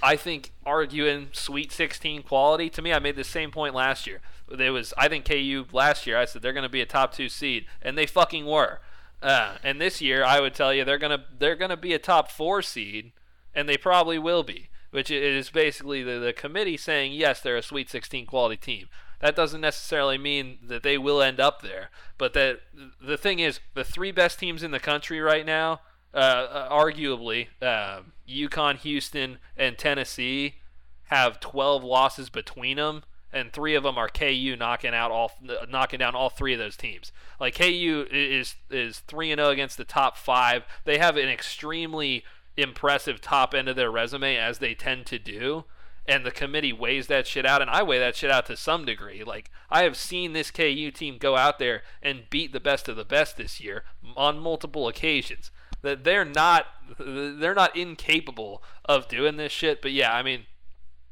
[0.02, 4.20] I think arguing Sweet 16 quality to me, I made the same point last year.
[4.48, 6.16] There was I think KU last year.
[6.16, 8.80] I said they're going to be a top two seed, and they fucking were.
[9.22, 12.30] Uh, and this year, I would tell you they're gonna they're gonna be a top
[12.30, 13.12] four seed,
[13.54, 14.68] and they probably will be.
[14.90, 18.88] Which is basically the, the committee saying yes, they're a Sweet 16 quality team.
[19.20, 22.60] That doesn't necessarily mean that they will end up there, but that
[23.00, 25.80] the thing is, the three best teams in the country right now,
[26.14, 30.56] uh, uh arguably, uh, UConn, Houston, and Tennessee,
[31.04, 33.02] have 12 losses between them
[33.32, 35.32] and three of them are KU knocking out all
[35.68, 37.12] knocking down all three of those teams.
[37.38, 40.64] Like KU is is 3 and 0 against the top 5.
[40.84, 42.24] They have an extremely
[42.56, 45.64] impressive top end of their resume as they tend to do.
[46.10, 48.84] And the committee weighs that shit out, and I weigh that shit out to some
[48.84, 49.22] degree.
[49.22, 52.96] Like I have seen this KU team go out there and beat the best of
[52.96, 53.84] the best this year
[54.16, 55.52] on multiple occasions.
[55.82, 56.66] That they're not
[56.98, 59.80] they're not incapable of doing this shit.
[59.80, 60.46] But yeah, I mean,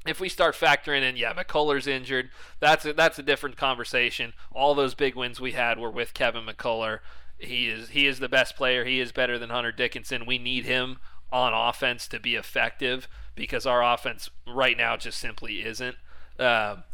[0.04, 4.32] if we start factoring in, yeah, McCullar's injured, that's a, that's a different conversation.
[4.50, 6.98] All those big wins we had were with Kevin McCullar.
[7.38, 8.84] He is he is the best player.
[8.84, 10.26] He is better than Hunter Dickinson.
[10.26, 10.98] We need him
[11.32, 15.96] on offense to be effective because our offense right now just simply isn't.
[16.38, 16.84] Um,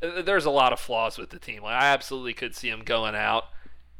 [0.00, 1.64] there's a lot of flaws with the team.
[1.64, 3.44] I absolutely could see them going out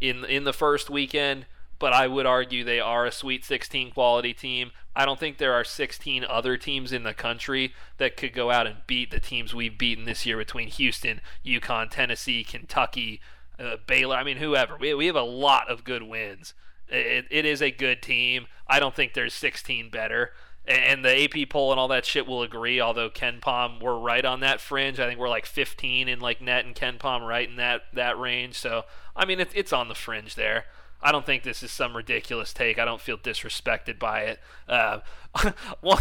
[0.01, 1.47] in in the first weekend
[1.79, 4.71] but I would argue they are a Sweet 16 quality team.
[4.97, 8.67] I don't think there are 16 other teams in the country that could go out
[8.67, 13.21] and beat the teams we've beaten this year between Houston, UConn, Tennessee, Kentucky,
[13.59, 14.17] uh, Baylor.
[14.17, 14.77] I mean, whoever.
[14.77, 16.55] We, we have a lot of good wins.
[16.89, 18.47] It, it is a good team.
[18.67, 20.33] I don't think there's 16 better.
[20.67, 22.81] And the AP poll and all that shit will agree.
[22.81, 24.99] Although KenPom, we're right on that fringe.
[24.99, 28.55] I think we're like 15 in like net and KenPom right in that that range.
[28.55, 30.65] So I mean, it's it's on the fringe there.
[31.03, 32.79] I don't think this is some ridiculous take.
[32.79, 34.41] I don't feel disrespected by it.
[34.67, 35.01] Uh,
[35.83, 35.99] one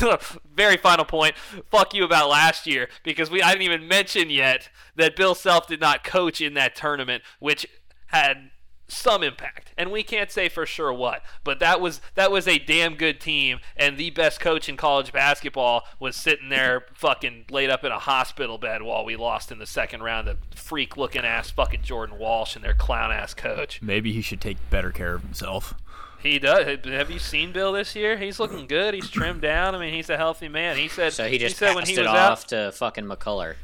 [0.50, 1.36] very final point.
[1.70, 5.68] Fuck you about last year because we I didn't even mention yet that Bill Self
[5.68, 7.68] did not coach in that tournament, which
[8.08, 8.52] had
[8.88, 11.24] some impact, and we can't say for sure what.
[11.44, 15.12] But that was that was a damn good team, and the best coach in college
[15.12, 19.60] basketball was sitting there fucking laid up in a hospital bed while we lost in
[19.60, 20.28] the second round.
[20.28, 23.82] The freak looking ass fucking Jordan Walsh and their clown ass coach.
[23.82, 25.74] Maybe he should take better care of himself.
[26.22, 26.80] He does.
[26.86, 28.18] Have you seen Bill this year?
[28.18, 28.94] He's looking good.
[28.94, 29.76] He's trimmed down.
[29.76, 30.78] I mean, he's a healthy man.
[30.78, 31.12] He said.
[31.12, 33.56] So he just he said passed when he it was off out, to fucking McCullar.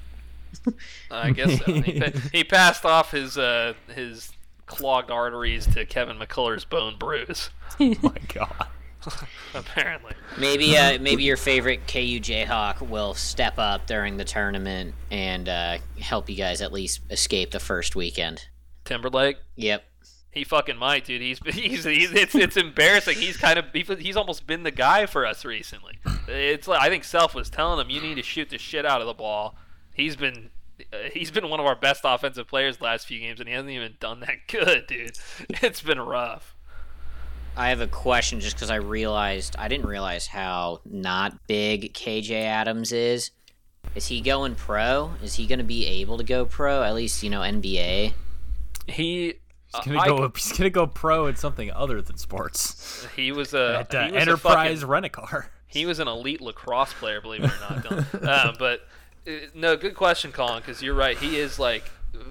[1.12, 1.72] I guess so.
[1.72, 2.04] he,
[2.34, 4.32] he passed off his uh, his
[4.70, 7.50] clogged arteries to Kevin McCullar's bone bruise.
[7.80, 8.68] oh my god.
[9.54, 10.14] Apparently.
[10.38, 15.78] Maybe uh, maybe your favorite KU Jayhawk will step up during the tournament and uh,
[16.00, 18.46] help you guys at least escape the first weekend.
[18.86, 19.38] Timberlake.
[19.56, 19.84] Yep.
[20.32, 21.22] He fucking might, dude.
[21.22, 23.18] He's he's, he's it's it's embarrassing.
[23.18, 25.98] He's kind of he's almost been the guy for us recently.
[26.28, 29.02] It's like I think Self was telling him you need to shoot the shit out
[29.02, 29.56] of the ball.
[29.94, 30.52] He's been
[31.14, 33.72] he's been one of our best offensive players the last few games, and he hasn't
[33.72, 35.18] even done that good, dude.
[35.62, 36.56] It's been rough.
[37.58, 42.32] I have a question just because I realized I didn't realize how not big KJ
[42.32, 43.32] Adams is.
[43.96, 45.12] Is he going pro?
[45.24, 46.84] Is he going to be able to go pro?
[46.84, 48.14] At least you know NBA.
[48.88, 49.34] He
[49.76, 50.26] He's gonna go.
[50.26, 53.08] I, he's gonna go pro in something other than sports.
[53.16, 55.50] He was a At, uh, he was Enterprise rent a car.
[55.68, 58.14] He was an elite lacrosse player, believe it or not.
[58.24, 58.84] uh, but uh,
[59.54, 60.60] no, good question, Colin.
[60.60, 61.18] Because you're right.
[61.18, 61.84] He is like,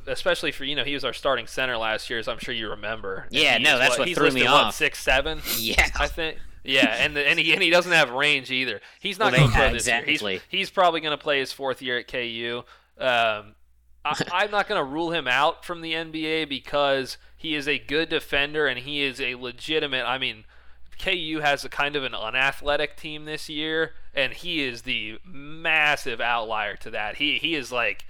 [0.06, 2.70] especially for you know, he was our starting center last year, as I'm sure you
[2.70, 3.26] remember.
[3.30, 4.74] Yeah, no, that's what, what he's threw me what, off.
[4.74, 5.40] Six seven.
[5.58, 6.38] Yeah, I think.
[6.64, 8.80] Yeah, and the, and he and he doesn't have range either.
[9.00, 10.32] He's not Well, going to play this exactly.
[10.32, 10.40] year.
[10.50, 12.62] He's, he's probably going to play his fourth year at KU.
[12.98, 13.54] Um,
[14.04, 17.78] I, I'm not going to rule him out from the NBA because he is a
[17.78, 20.04] good defender and he is a legitimate.
[20.04, 20.44] I mean,
[20.98, 26.20] KU has a kind of an unathletic team this year, and he is the massive
[26.20, 27.16] outlier to that.
[27.16, 28.04] He he is like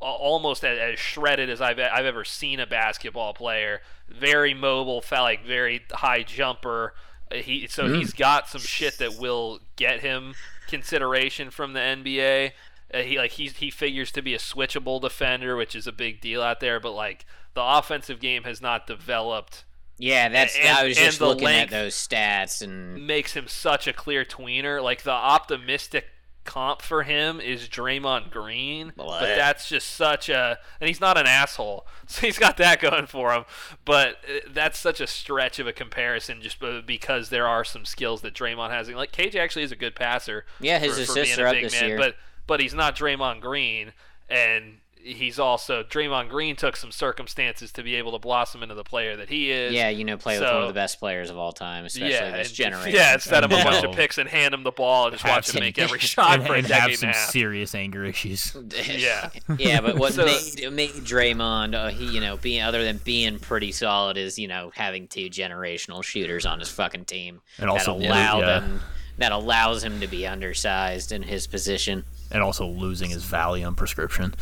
[0.00, 3.80] almost as, as shredded as I've I've ever seen a basketball player.
[4.08, 6.94] Very mobile, felt like very high jumper.
[7.32, 7.98] Uh, He so Mm.
[7.98, 10.34] he's got some shit that will get him
[10.68, 12.52] consideration from the NBA.
[12.92, 16.20] Uh, he like he's he figures to be a switchable defender, which is a big
[16.20, 16.78] deal out there.
[16.78, 19.64] But like the offensive game has not developed
[19.98, 20.28] yeah.
[20.28, 24.24] That's And- I was just looking at those stats and makes him such a clear
[24.24, 24.82] tweener.
[24.82, 26.06] Like the optimistic
[26.44, 29.18] comp for him is Draymond Green, Blah.
[29.20, 33.06] but that's just such a and he's not an asshole, so he's got that going
[33.06, 33.44] for him.
[33.86, 38.20] But uh, that's such a stretch of a comparison, just because there are some skills
[38.20, 38.90] that Draymond has.
[38.90, 40.44] Like KJ actually is a good passer.
[40.60, 41.98] Yeah, his for, for assists being are a up big this man, year.
[41.98, 42.16] but
[42.46, 43.92] but he's not Draymond Green,
[44.28, 48.84] and he's also Draymond Green took some circumstances to be able to blossom into the
[48.84, 49.72] player that he is.
[49.72, 52.12] Yeah, you know, play so, with one of the best players of all time, especially
[52.12, 52.94] yeah, this generation.
[52.94, 55.54] Yeah, set him a bunch of picks and hand him the ball and just watch
[55.54, 57.30] him make every shot and, for a and decade have some and half.
[57.30, 58.56] serious anger issues.
[58.88, 62.98] yeah, yeah, but what so, made, made Draymond, uh, he you know, being other than
[62.98, 67.68] being pretty solid, is you know having two generational shooters on his fucking team and
[67.68, 68.46] also allow yeah.
[68.46, 68.80] them
[69.18, 74.34] that allows him to be undersized in his position and also losing his Valium prescription.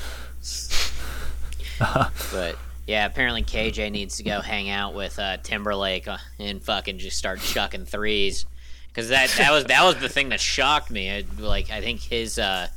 [2.33, 6.99] but yeah, apparently KJ needs to go hang out with uh, Timberlake uh, and fucking
[6.99, 8.47] just start chucking threes.
[8.89, 11.11] Because that that was that was the thing that shocked me.
[11.11, 12.69] I, like I think his uh,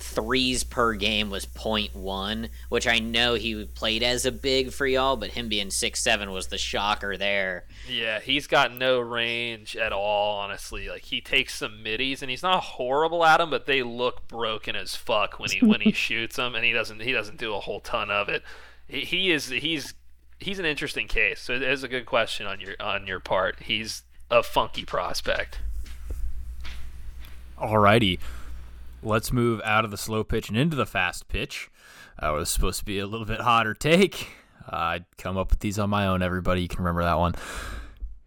[0.00, 5.16] threes per game was 0.1, which I know he played as a big for y'all,
[5.16, 7.64] but him being six seven was the shocker there.
[7.88, 10.88] Yeah, he's got no range at all, honestly.
[10.88, 14.74] Like he takes some middies and he's not horrible at them, but they look broken
[14.76, 17.60] as fuck when he when he shoots them and he doesn't he doesn't do a
[17.60, 18.42] whole ton of it.
[18.88, 19.94] He, he is he's
[20.38, 21.40] he's an interesting case.
[21.40, 23.60] So it is a good question on your on your part.
[23.62, 25.60] He's a funky prospect.
[27.58, 28.18] Alrighty
[29.02, 31.70] let's move out of the slow pitch and into the fast pitch.
[32.18, 34.28] Uh, was supposed to be a little bit hotter take.
[34.66, 36.22] Uh, I'd come up with these on my own.
[36.22, 37.34] Everybody, you can remember that one.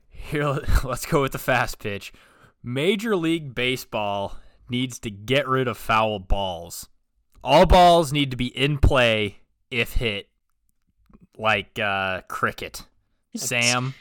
[0.09, 2.11] Here, let's go with the fast pitch.
[2.63, 4.38] Major League Baseball
[4.69, 6.88] needs to get rid of foul balls.
[7.43, 10.30] All balls need to be in play if hit,
[11.38, 12.84] like uh, cricket.
[13.36, 13.95] Sam.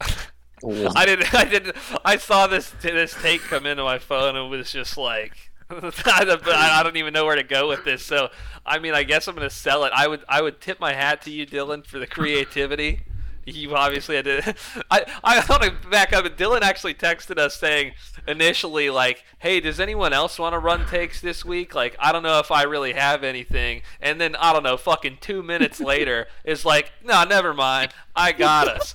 [0.00, 1.34] I didn't.
[1.34, 1.76] I didn't.
[2.04, 6.96] I saw this this take come into my phone and was just like, I don't
[6.96, 8.02] even know where to go with this.
[8.02, 8.28] So,
[8.66, 9.92] I mean, I guess I'm going to sell it.
[9.94, 13.00] I would, I would tip my hat to you, Dylan, for the creativity.
[13.46, 14.54] You obviously had to.
[14.90, 16.24] I, I want to back up.
[16.24, 17.92] Dylan actually texted us saying
[18.26, 21.74] initially, like, "Hey, does anyone else want to run takes this week?
[21.74, 25.18] Like, I don't know if I really have anything." And then I don't know, fucking
[25.20, 27.92] two minutes later, is like, "No, never mind.
[28.16, 28.94] I got us."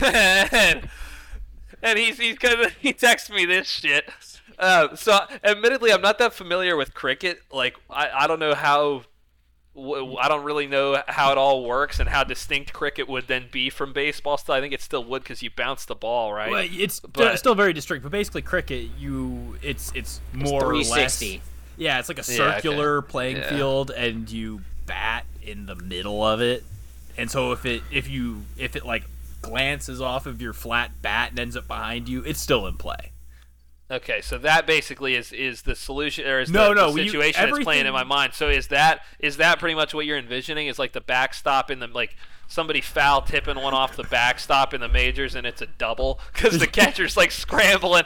[0.00, 0.88] and,
[1.82, 4.08] and he's he's gonna he texts me this shit.
[4.60, 7.40] Uh, so, admittedly, I'm not that familiar with cricket.
[7.50, 9.04] Like, I, I don't know how.
[9.76, 13.70] I don't really know how it all works and how distinct cricket would then be
[13.70, 14.36] from baseball.
[14.36, 16.50] Still, I think it still would because you bounce the ball, right?
[16.50, 20.94] Well, it's but, still very distinct, but basically cricket, you it's it's more it's or
[20.96, 21.22] less.
[21.76, 23.10] Yeah, it's like a circular yeah, okay.
[23.10, 23.48] playing yeah.
[23.48, 26.64] field, and you bat in the middle of it.
[27.16, 29.04] And so if it if you if it like
[29.40, 33.12] glances off of your flat bat and ends up behind you, it's still in play.
[33.90, 37.42] Okay, so that basically is is the solution or is no, the, no, the situation
[37.44, 38.34] you, that's playing in my mind.
[38.34, 40.68] So is that is that pretty much what you're envisioning?
[40.68, 42.16] Is like the backstop in the like
[42.46, 46.58] somebody foul tipping one off the backstop in the majors and it's a double because
[46.58, 48.04] the catcher's like scrambling.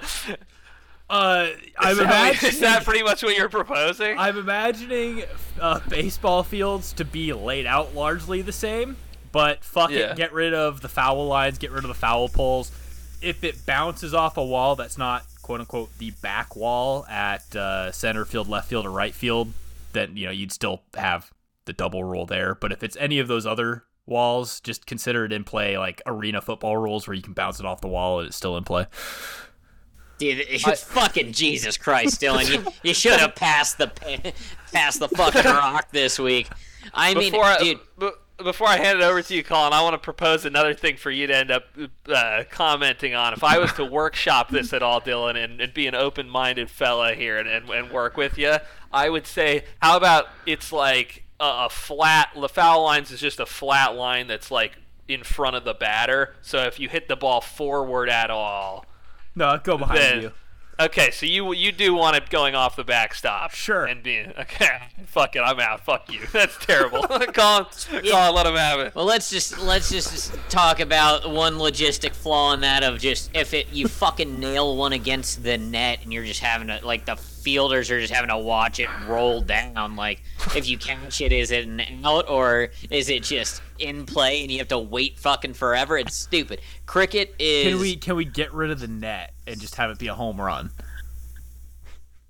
[1.11, 2.41] Uh, I'm is imagining.
[2.41, 4.17] That, is that pretty much what you're proposing?
[4.19, 5.25] I'm imagining
[5.61, 8.97] uh, baseball fields to be laid out largely the same,
[9.33, 10.13] but fuck Yeah.
[10.13, 12.73] it, get rid of the foul lines, get rid of the foul poles.
[13.21, 17.93] If it bounces off a wall that's not quote unquote the back wall at uh,
[17.93, 19.53] center field, left field, or right field,
[19.93, 21.31] then you know you'd still have
[21.67, 22.55] the double rule there.
[22.55, 26.41] But if it's any of those other walls, just consider it in play like arena
[26.41, 28.87] football rules where you can bounce it off the wall and it's still in play.
[30.17, 32.51] Dude, it's fucking Jesus Christ, Dylan.
[32.51, 33.89] You, you should have passed the
[34.73, 36.49] passed the fucking rock this week.
[36.95, 37.81] I mean, before I, dude.
[37.99, 38.11] b-
[38.43, 41.11] before I hand it over to you, Colin, I want to propose another thing for
[41.11, 41.65] you to end up
[42.09, 43.33] uh, commenting on.
[43.33, 47.15] If I was to workshop this at all, Dylan, and, and be an open-minded fella
[47.15, 48.57] here and, and, and work with you,
[48.93, 52.31] I would say, how about it's like a, a flat.
[52.35, 54.73] The foul lines is just a flat line that's like
[55.07, 56.35] in front of the batter.
[56.43, 58.87] So if you hit the ball forward at all,
[59.35, 60.33] No, go behind then you.
[60.81, 63.53] Okay, so you you do want it going off the backstop.
[63.53, 63.85] Sure.
[63.85, 65.85] And being okay, fuck it, I'm out.
[65.85, 66.21] Fuck you.
[66.33, 67.03] That's terrible.
[67.09, 68.95] Colin, Colin, let him have it.
[68.95, 73.31] Well, let's just let's just, just talk about one logistic flaw in that of just
[73.35, 77.05] if it you fucking nail one against the net and you're just having to like
[77.05, 79.97] the fielders are just having to watch it roll down.
[79.97, 80.23] Like
[80.57, 84.51] if you catch it, is it an out or is it just in play and
[84.51, 85.97] you have to wait fucking forever?
[85.99, 86.61] It's stupid.
[86.87, 87.73] Cricket is.
[87.73, 90.15] Can we can we get rid of the net and just have it be a
[90.15, 90.71] home run?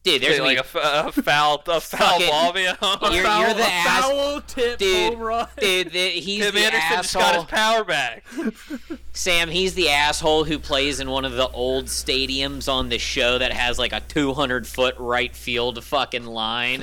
[0.03, 2.99] Dude, there's like gonna a, f- a foul a foul Fucking- ball via home.
[3.15, 5.49] You're- foul, you're the a ass- foul tip Dude, home run.
[5.59, 7.47] Dude, the, he's Tim the Anderson just got his asshole.
[7.47, 8.23] power back.
[9.15, 13.39] Sam, he's the asshole who plays in one of the old stadiums on the show
[13.39, 16.83] that has like a 200 foot right field fucking line.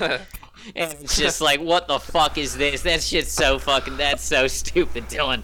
[0.76, 2.82] And it's just like, what the fuck is this?
[2.84, 5.43] That shit's so fucking, that's so stupid, Dylan.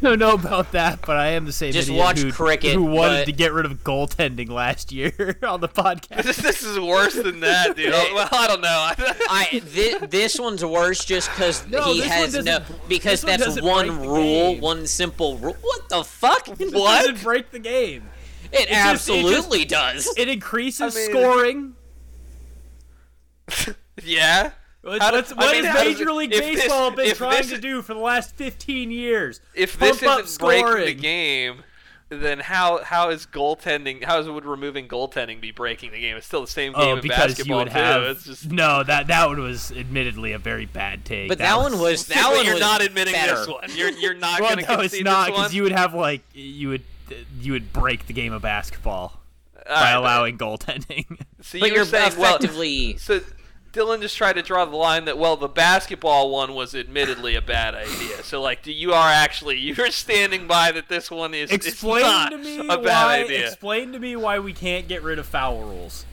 [0.00, 2.84] don't know about that, but I am the same Just idiot watch who, cricket, who
[2.84, 6.22] wanted but- to get rid of goaltending last year on the podcast.
[6.22, 7.90] This, this is worse than that, dude.
[7.92, 8.68] well, I don't know.
[9.30, 13.60] I thi- this one's worse just because No, he has no because this one that's
[13.60, 15.56] one rule, one simple rule.
[15.60, 16.48] What the fuck?
[16.60, 17.06] It What?
[17.06, 18.04] doesn't break the game.
[18.52, 20.14] It just- it just- absolutely does.
[20.16, 21.74] It increases I mean- scoring.
[24.04, 24.52] yeah.
[24.82, 26.90] What's, How do- what's, I what mean, has how does Major League if this- Baseball
[26.92, 29.40] been trying this- to do for the last 15 years?
[29.54, 31.62] If this Pump up isn't breaking the game,
[32.10, 34.02] then how how is goaltending?
[34.04, 36.16] How is would removing goaltending be breaking the game?
[36.16, 37.78] It's still the same oh, game Oh, in because basketball you would too.
[37.78, 38.50] have It's just.
[38.50, 41.28] no that that one was admittedly a very bad take.
[41.28, 43.34] But that one was that one you're was not admitting better.
[43.36, 43.68] this one.
[43.74, 46.22] You're you're not well, going to no, concede it's not because you would have like
[46.32, 46.82] you would
[47.40, 49.20] you would break the game of basketball
[49.56, 51.04] All by right, but- allowing goaltending.
[51.42, 53.20] So But you you're were saying, well, effectively so
[53.72, 57.42] Dylan just tried to draw the line that well, the basketball one was admittedly a
[57.42, 58.22] bad idea.
[58.22, 62.02] So like, do you are actually you're standing by that this one is is explain
[62.02, 63.22] not to me a bad why.
[63.24, 66.06] idea Explain to me why we can't get rid of foul rules.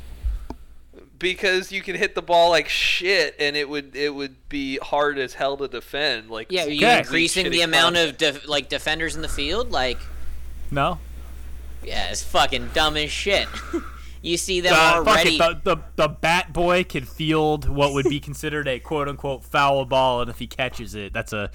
[1.18, 5.18] because you can hit the ball like shit and it would it would be hard
[5.18, 6.30] as hell to defend.
[6.30, 6.66] Like yeah.
[6.66, 7.00] Are you Okay.
[7.00, 8.22] increasing the amount contact.
[8.22, 9.72] of def- like defenders in the field?
[9.72, 9.98] Like,
[10.72, 11.00] No.
[11.84, 13.48] yeah, it's fucking dumb as shit.
[14.26, 15.36] you see them Uh, fuck already.
[15.36, 19.44] it, the, the the bat boy can field what would be considered a quote unquote
[19.44, 21.50] foul ball, and if he catches it, that's a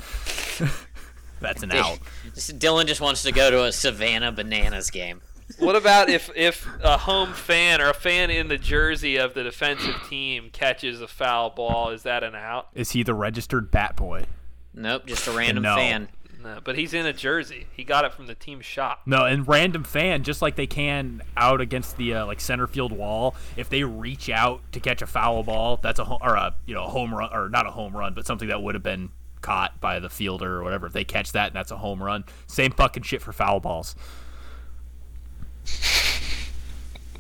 [1.41, 1.99] that's an out.
[2.35, 5.21] Dylan just wants to go to a Savannah Bananas game.
[5.59, 9.43] What about if if a home fan or a fan in the jersey of the
[9.43, 11.91] defensive team catches a foul ball?
[11.91, 12.69] Is that an out?
[12.75, 14.27] Is he the registered bat boy?
[14.73, 15.75] Nope, just a random No.
[15.75, 16.09] fan.
[16.43, 17.67] No, but he's in a jersey.
[17.73, 19.03] He got it from the team shop.
[19.05, 22.93] No, and random fan, just like they can out against the uh, like center field
[22.93, 26.75] wall, if they reach out to catch a foul ball, that's a or a you
[26.75, 29.11] know a home run or not a home run, but something that would have been
[29.43, 30.87] caught by the fielder or whatever.
[30.87, 32.25] If they catch that, and that's a home run.
[32.47, 33.95] Same fucking shit for foul balls.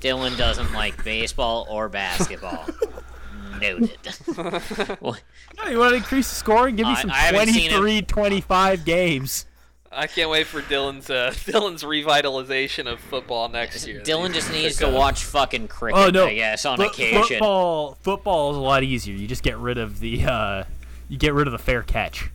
[0.00, 2.64] Dylan doesn't like baseball or basketball.
[3.60, 3.98] Noted.
[5.00, 5.16] Well,
[5.56, 6.76] No, you want to increase the scoring?
[6.76, 7.76] Give me some I haven't seen it.
[7.76, 9.46] 23, 25 games.
[9.92, 14.00] I can't wait for Dylan's uh, Dylan's revitalization of football next year.
[14.00, 16.26] Dylan just needs to watch fucking cricket, Oh no!
[16.26, 17.22] I guess, on Fo- occasion.
[17.22, 19.16] Football, football is a lot easier.
[19.16, 20.64] You just get rid of the, uh,
[21.08, 22.30] you get rid of the fair catch.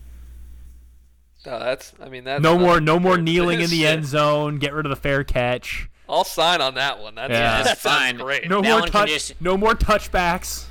[1.45, 1.93] Oh, that's.
[2.01, 3.85] I mean, that's No more, no more kneeling in the Shit.
[3.99, 4.57] end zone.
[4.57, 5.89] Get rid of the fair catch.
[6.09, 7.15] I'll sign on that one.
[7.15, 7.39] That's, Yeah.
[7.39, 8.17] that That's sounds fine.
[8.17, 8.49] great.
[8.49, 9.09] No That more one can touch.
[9.09, 10.65] just- No more touchbacks.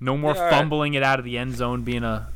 [0.00, 0.54] No more Yeah, all right.
[0.54, 1.82] fumbling it out of the end zone.
[1.82, 2.28] Being a,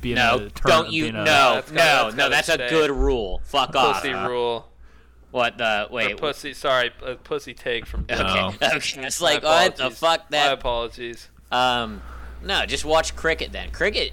[0.00, 1.04] being no, a turn, don't you?
[1.04, 2.22] being a- no, That's no, gotta- that's no.
[2.28, 3.40] gotta That's a good rule.
[3.44, 4.02] Fuck off.
[4.02, 4.68] Pussy rule.
[5.30, 5.84] What the?
[5.90, 6.16] Or Wait.
[6.16, 6.54] pussy.
[6.54, 8.22] Sorry, a pussy take from Okay.
[8.22, 8.60] Dylan.
[8.60, 8.66] No.
[8.76, 9.06] Okay.
[9.06, 9.98] It's My like what the apologies.
[9.98, 11.28] fuck My apologies.
[11.52, 12.02] Um,
[12.42, 13.70] no, just watch cricket then.
[13.70, 14.12] Cricket.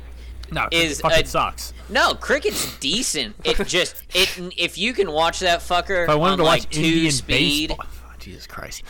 [0.52, 1.74] No, is it fucking a- sucks.
[1.90, 3.36] No, cricket's decent.
[3.44, 6.62] It just it if you can watch that fucker If I wanted on to like
[6.64, 7.70] watch two Indian speed.
[7.70, 8.84] baseball, oh, Jesus Christ.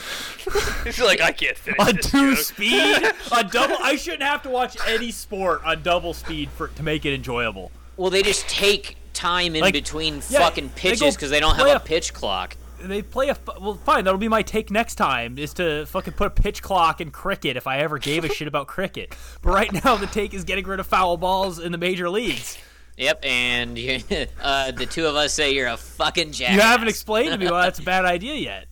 [0.85, 2.43] He's like, I can't finish on this two joke.
[2.45, 3.75] speed, on double.
[3.79, 7.71] I shouldn't have to watch any sport on double speed for to make it enjoyable.
[7.97, 11.39] Well, they just take time in Like, between yeah, fucking they go pitches because they
[11.41, 12.55] don't have play a a- pitch clock.
[12.81, 14.03] They play a well, fine.
[14.03, 15.37] That'll be my take next time.
[15.37, 18.47] Is to fucking put a pitch clock in cricket if I ever gave a shit
[18.47, 19.15] about cricket.
[19.41, 22.57] But right now, the take is getting rid of foul balls in the major leagues.
[22.97, 23.99] Yep, and you,
[24.41, 26.55] uh, the two of us say you're a fucking jackass.
[26.55, 28.67] You haven't explained to me why that's a bad idea yet.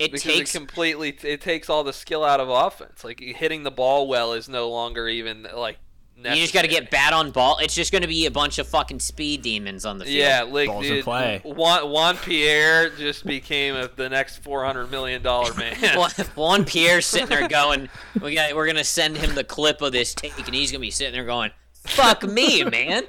[0.00, 3.04] It because takes it completely it takes all the skill out of offense.
[3.04, 5.76] Like hitting the ball well is no longer even like.
[6.16, 7.58] you just got to get bat on ball.
[7.60, 10.16] It's just going to be a bunch of fucking speed demons on the field.
[10.16, 11.42] Yeah, like Balls in dude, play.
[11.44, 15.76] Juan, Juan Pierre just became a, the next four hundred million dollar man.
[15.96, 17.90] Juan, Juan Pierre's sitting there going,
[18.22, 20.90] "We got, we're gonna send him the clip of this take, and he's gonna be
[20.90, 23.04] sitting there going, "Fuck me, man.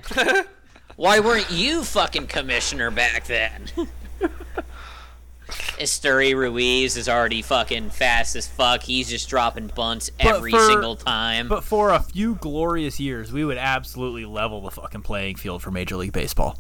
[0.98, 3.70] Why weren't you fucking commissioner back then?"
[5.52, 8.84] Esteury Ruiz is already fucking fast as fuck.
[8.84, 11.48] He's just dropping bunts But every for- single time.
[11.48, 15.72] But for a few glorious years, we would absolutely level the fucking playing field for
[15.72, 16.58] Major League Baseball.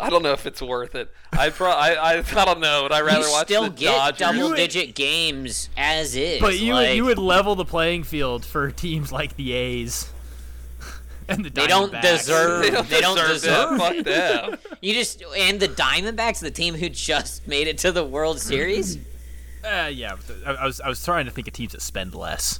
[0.00, 1.10] I don't know if it's worth it.
[1.32, 2.84] I pro I, I I don't know.
[2.84, 4.18] Would I rather you watch still the get Dodgers?
[4.18, 6.40] double-digit games as is.
[6.40, 10.10] But you like, you would level the playing field for teams like the A's
[11.28, 13.78] and the They don't deserve- They don't They don't deserve, deserve that.
[13.78, 14.58] Fuck them.
[14.80, 18.98] You just and the Diamondbacks, the team who just made it to the World Series.
[19.64, 22.58] Uh, yeah, I, I was I was trying to think of teams that spend less.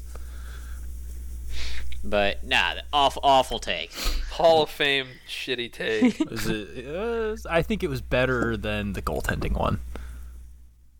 [2.04, 3.92] But nah, awful, awful take.
[4.30, 6.18] Hall of Fame shitty take.
[6.30, 9.80] Was it, uh, I think it was better than the goaltending one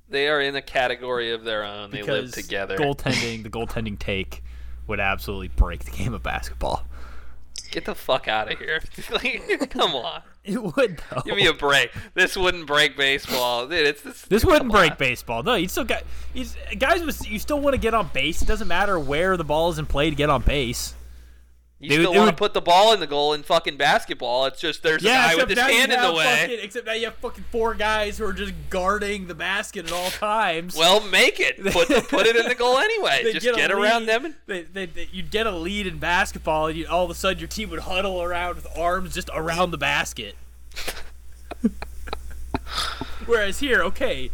[0.09, 1.93] They are in a category of their own.
[1.93, 2.77] They live together.
[2.77, 4.43] goaltending, the goaltending take,
[4.89, 6.85] would absolutely break the game of basketball.
[7.73, 8.81] Get the fuck out of here!
[9.11, 10.23] like, come on.
[10.45, 11.23] It would though.
[11.23, 11.91] Give me a break.
[12.15, 13.67] This wouldn't break baseball.
[13.67, 14.23] Dude, it's this.
[14.23, 14.97] This wouldn't break on.
[14.99, 15.43] baseball.
[15.43, 16.03] No, you still got.
[16.79, 18.43] guys, you still want to get on base.
[18.43, 20.95] It doesn't matter where the ball is in play to get on base.
[21.83, 24.47] You they, still want to put the ball in the goal in fucking basketball.
[24.47, 26.43] It's just there's yeah, a guy with his hand in the way.
[26.43, 29.93] Fucking, except now you have fucking four guys who are just guarding the basket at
[29.93, 30.77] all times.
[30.77, 31.57] well, make it.
[31.73, 33.25] Put the, put it in the goal anyway.
[33.33, 34.27] just get, get around them.
[34.27, 34.37] And...
[34.47, 37.41] They, they, they, you'd get a lead in basketball, and you, all of a sudden
[37.41, 40.37] your team would huddle around with arms just around the basket.
[43.27, 44.31] Whereas here, okay,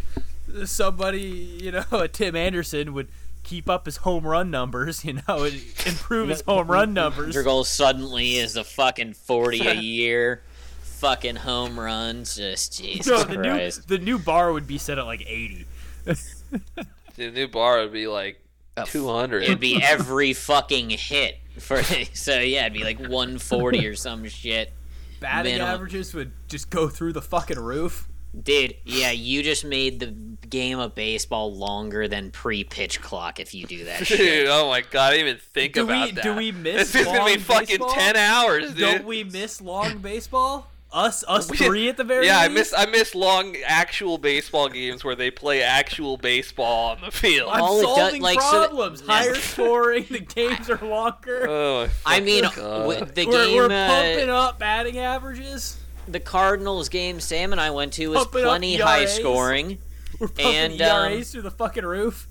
[0.65, 1.21] somebody,
[1.63, 3.09] you know, a Tim Anderson would
[3.49, 5.45] keep up his home run numbers, you know,
[5.87, 7.35] improve his home run numbers.
[7.35, 10.43] Your goal suddenly is a fucking 40 a year.
[10.83, 12.37] fucking home runs.
[12.37, 13.89] Just Jesus no, the Christ.
[13.89, 15.67] New, the new bar would be set at like 80.
[16.05, 18.41] the new bar would be like
[18.85, 19.43] 200.
[19.45, 21.39] It'd be every fucking hit.
[21.59, 24.73] for So yeah, it'd be like 140 or some shit.
[25.21, 25.75] Batting minimum.
[25.75, 28.09] averages would just go through the fucking roof.
[28.43, 30.15] Dude, yeah, you just made the
[30.49, 33.99] game of baseball longer than pre-pitch clock if you do that.
[34.01, 34.49] Dude, shit.
[34.49, 36.25] oh my god, I didn't even think do about we, that.
[36.25, 36.93] Do we miss?
[36.93, 37.91] This is gonna be fucking baseball?
[37.91, 38.79] ten hours, dude.
[38.79, 40.69] Don't we miss long baseball?
[40.91, 42.27] Us, us three at the very.
[42.27, 42.51] Yeah, least?
[42.51, 47.11] I miss I miss long actual baseball games where they play actual baseball on the
[47.11, 47.51] field.
[47.53, 49.01] I'm All solving does, like, problems.
[49.01, 51.47] So that, Higher scoring, the games are longer.
[51.49, 53.37] Oh, I mean, the game.
[53.57, 55.79] We're, we're uh, pumping up batting averages
[56.09, 59.79] the Cardinals game Sam and I went to was Pumping plenty high scoring.
[60.19, 62.27] We're pumping and, ERAs um, through the fucking roof.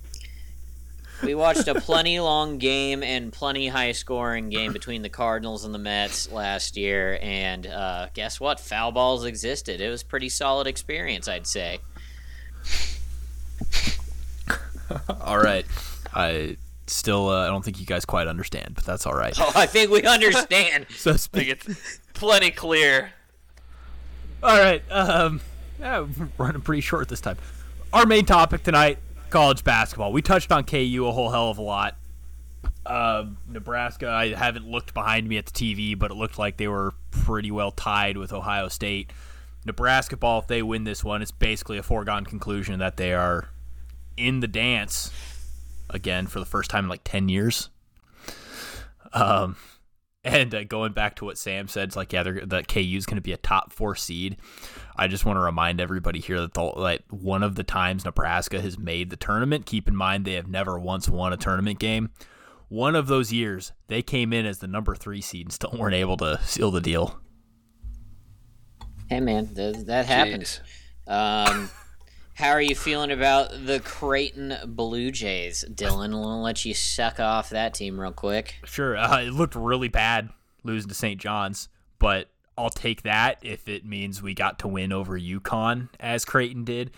[1.23, 5.73] We watched a plenty long game and plenty high scoring game between the Cardinals and
[5.73, 8.59] the Mets last year, and uh, guess what?
[8.59, 9.80] Foul balls existed.
[9.80, 11.80] It was pretty solid experience, I'd say.
[15.21, 15.65] all right,
[16.13, 16.57] I
[16.88, 19.36] still uh, I don't think you guys quite understand, but that's all right.
[19.39, 20.88] Oh, I think we understand.
[20.89, 23.11] so speak- it's plenty clear
[24.43, 24.83] all right.
[24.91, 25.41] Um,
[25.79, 27.38] yeah, we're running pretty short this time.
[27.93, 30.11] Our main topic tonight: college basketball.
[30.11, 31.95] We touched on KU a whole hell of a lot.
[32.85, 34.09] Uh, Nebraska.
[34.09, 37.51] I haven't looked behind me at the TV, but it looked like they were pretty
[37.51, 39.11] well tied with Ohio State.
[39.65, 43.49] Nebraska ball, if they win this one, it's basically a foregone conclusion that they are
[44.15, 45.11] in the dance
[45.89, 47.69] again for the first time in like 10 years.
[49.13, 49.57] Um,
[50.24, 53.18] and uh, going back to what Sam said, it's like, yeah, that KU is going
[53.18, 54.38] to be a top four seed.
[54.95, 58.61] I just want to remind everybody here that, the, like one of the times Nebraska
[58.61, 62.09] has made the tournament, keep in mind they have never once won a tournament game.
[62.70, 65.95] One of those years, they came in as the number three seed and still weren't
[65.95, 67.20] able to seal the deal.
[69.09, 70.59] Hey man, th- that happens.
[71.07, 71.70] Um,
[72.38, 76.13] how are you feeling about the Creighton Blue Jays, Dylan?
[76.13, 78.57] I'll let you suck off that team real quick.
[78.63, 78.95] Sure.
[78.95, 80.29] Uh, it looked really bad
[80.63, 81.19] losing to St.
[81.19, 81.67] John's,
[81.97, 86.63] but I'll take that if it means we got to win over UConn as Creighton
[86.63, 86.91] did.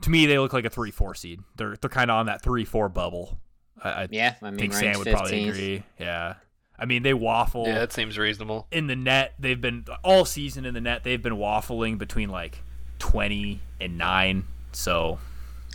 [0.00, 1.40] To me, they look like a three-four seed.
[1.56, 3.38] They're they're kind of on that three-four bubble.
[3.84, 5.12] I, yeah, I mean, think Sam would 15th.
[5.12, 5.82] probably agree.
[6.00, 6.34] Yeah.
[6.78, 7.66] I mean, they waffle.
[7.66, 8.66] Yeah, that seems reasonable.
[8.70, 11.04] In the net, they've been all season in the net.
[11.04, 12.62] They've been waffling between like
[12.98, 14.44] twenty and nine
[14.76, 15.18] so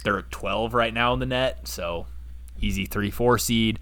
[0.03, 1.67] they're at 12 right now in the net.
[1.67, 2.07] So
[2.59, 3.79] easy 3 4 seed.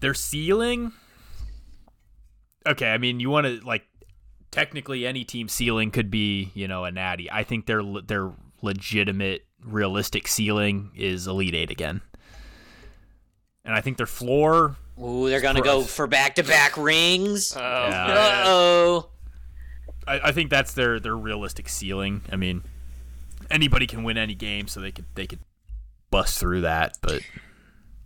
[0.00, 0.92] Their ceiling.
[2.66, 3.84] Okay, I mean, you want to, like,
[4.50, 7.30] technically any team ceiling could be, you know, a natty.
[7.30, 12.02] I think their, their legitimate, realistic ceiling is Elite Eight again.
[13.64, 14.76] And I think their floor.
[15.02, 17.54] Ooh, they're going to go for back to back rings.
[17.56, 18.04] Oh, yeah.
[18.06, 19.10] Uh oh.
[20.06, 22.22] I, I think that's their, their realistic ceiling.
[22.30, 22.62] I mean,
[23.50, 25.40] anybody can win any game, so they could they could
[26.10, 26.98] bust through that.
[27.00, 27.22] But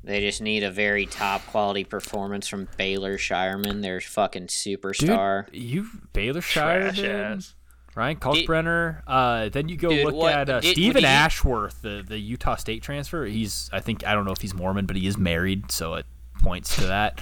[0.03, 5.47] they just need a very top quality performance from Baylor Scheierman, their fucking superstar.
[5.47, 7.53] Dude, you Baylor Scheierman,
[7.95, 9.03] Ryan Kalkbrenner.
[9.07, 12.57] Uh, then you go dude, look what, at uh, did, Stephen Ashworth, the the Utah
[12.57, 13.25] State transfer.
[13.25, 16.07] He's I think I don't know if he's Mormon, but he is married, so it
[16.43, 17.21] points to that.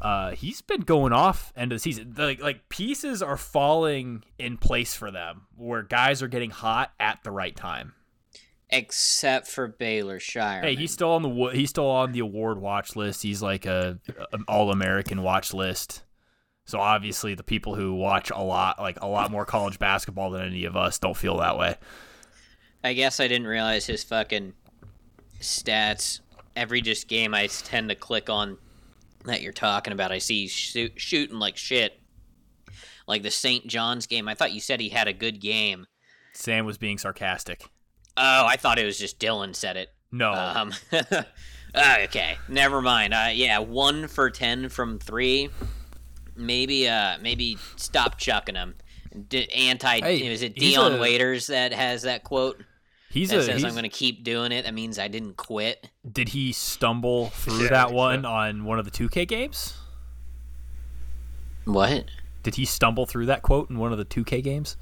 [0.00, 2.14] Uh, he's been going off end of the season.
[2.14, 7.22] The, like pieces are falling in place for them, where guys are getting hot at
[7.22, 7.94] the right time.
[8.70, 10.62] Except for Baylor Shire.
[10.62, 13.22] Hey, he's still on the he's still on the award watch list.
[13.22, 13.98] He's like a,
[14.32, 16.04] a all American watch list.
[16.64, 20.46] So obviously, the people who watch a lot, like a lot more college basketball than
[20.46, 21.76] any of us, don't feel that way.
[22.84, 24.54] I guess I didn't realize his fucking
[25.40, 26.20] stats.
[26.54, 28.56] Every just game I tend to click on
[29.24, 30.12] that you're talking about.
[30.12, 32.00] I see shoot, shooting like shit.
[33.06, 33.66] Like the St.
[33.66, 34.28] John's game.
[34.28, 35.86] I thought you said he had a good game.
[36.32, 37.64] Sam was being sarcastic.
[38.16, 39.88] Oh, I thought it was just Dylan said it.
[40.12, 40.32] No.
[40.32, 40.72] Um,
[42.04, 43.14] okay, never mind.
[43.14, 45.48] Uh, yeah, one for ten from three.
[46.36, 48.74] maybe uh maybe stop chucking him.
[49.28, 52.62] D- anti hey, is it Dion a, Waiters that has that quote?
[53.10, 54.64] He's that a, says he's, I'm going to keep doing it.
[54.64, 55.90] That means I didn't quit.
[56.10, 58.28] Did he stumble through yeah, that one so.
[58.28, 59.74] on one of the 2K games?
[61.64, 62.04] What?
[62.42, 64.76] Did he stumble through that quote in one of the 2K games?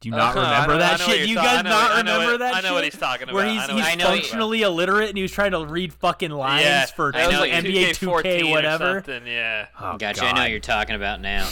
[0.00, 1.28] Do you not uh, remember that shit?
[1.28, 2.56] You guys not remember what, that?
[2.56, 3.34] I know what he's talking about.
[3.34, 7.12] Where he's, he's functionally illiterate and he was trying to read fucking lines yeah, for
[7.12, 9.04] like NBA 2K, whatever.
[9.24, 9.68] Yeah.
[9.78, 10.22] Oh, gotcha.
[10.22, 10.26] God.
[10.26, 11.48] I know what you're talking about now.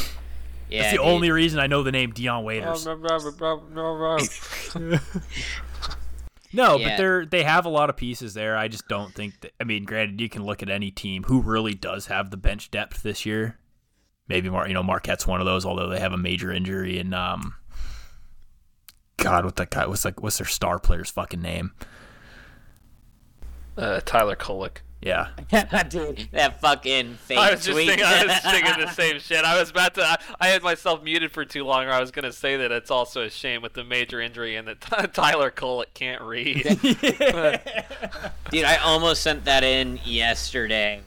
[0.70, 1.06] Yeah, That's the dude.
[1.06, 2.84] only reason I know the name Dion Waiters.
[6.52, 6.88] no, yeah.
[6.88, 8.56] but they're they have a lot of pieces there.
[8.56, 9.52] I just don't think that.
[9.60, 12.70] I mean, granted, you can look at any team who really does have the bench
[12.70, 13.58] depth this year.
[14.28, 17.12] Maybe more, you know, Marquette's one of those, although they have a major injury and
[17.12, 17.54] um,
[19.16, 19.86] God, what that guy?
[19.86, 20.22] What's like?
[20.22, 21.72] What's their star player's fucking name?
[23.76, 24.78] Uh, Tyler Kolek.
[25.02, 25.28] Yeah.
[25.88, 27.88] Dude, that fucking fake I was just tweet.
[27.88, 29.44] thinking, I was thinking the same shit.
[29.44, 30.04] I was about to.
[30.04, 32.70] I, I, had myself muted for too long, or I was going to say that
[32.70, 34.80] it's also a shame with the major injury and that
[35.14, 36.64] Tyler Kolek can't read.
[38.50, 41.00] Dude, I almost sent that in yesterday,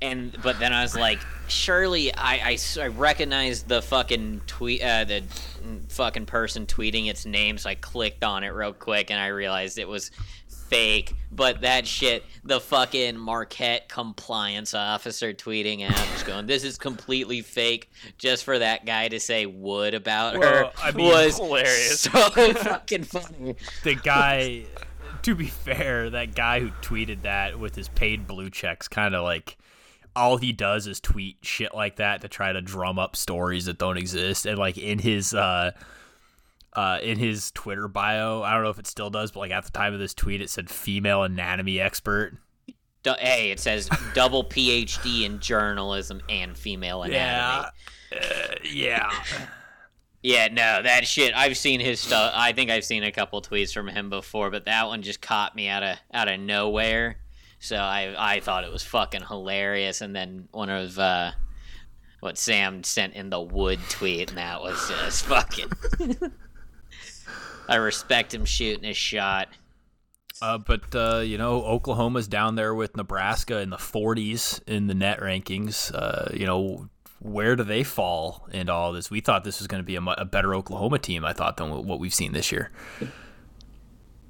[0.00, 5.02] and but then I was like, surely I I, I recognized the fucking tweet, uh,
[5.02, 5.24] the
[5.88, 9.78] fucking person tweeting its name, so I clicked on it real quick, and I realized
[9.78, 10.12] it was
[10.70, 16.78] fake, but that shit, the fucking Marquette compliance officer tweeting out, just going, "This is
[16.78, 21.36] completely fake," just for that guy to say "would" about well, her I mean, was
[21.36, 22.00] hilarious.
[22.00, 22.10] So
[22.54, 23.56] fucking funny.
[23.82, 24.64] The guy,
[25.22, 29.24] to be fair, that guy who tweeted that with his paid blue checks, kind of
[29.24, 29.58] like
[30.14, 33.78] all he does is tweet shit like that to try to drum up stories that
[33.78, 35.34] don't exist, and like in his.
[35.34, 35.72] uh
[36.74, 38.42] uh, in his Twitter bio.
[38.42, 40.40] I don't know if it still does, but like at the time of this tweet,
[40.40, 42.38] it said female anatomy expert.
[43.04, 47.70] Hey, it says double PhD in journalism and female anatomy.
[48.12, 48.18] Yeah.
[48.20, 49.10] Uh, yeah.
[50.22, 51.32] Yeah, no, that shit.
[51.34, 52.32] I've seen his stuff.
[52.34, 55.56] I think I've seen a couple tweets from him before, but that one just caught
[55.56, 57.16] me out of out of nowhere.
[57.58, 60.02] So I I thought it was fucking hilarious.
[60.02, 61.32] And then one of uh,
[62.20, 65.72] what Sam sent in the wood tweet, and that was just fucking.
[67.70, 69.48] I respect him shooting his shot.
[70.42, 74.94] Uh, but uh, you know, Oklahoma's down there with Nebraska in the 40s in the
[74.94, 75.94] net rankings.
[75.94, 76.88] Uh, you know,
[77.20, 79.10] where do they fall in all this?
[79.10, 81.24] We thought this was going to be a, a, better Oklahoma team.
[81.24, 82.70] I thought than what we've seen this year.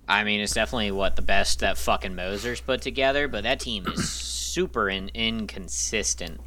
[0.09, 3.86] I mean, it's definitely what the best that fucking Moser's put together, but that team
[3.86, 6.41] is super in, inconsistent.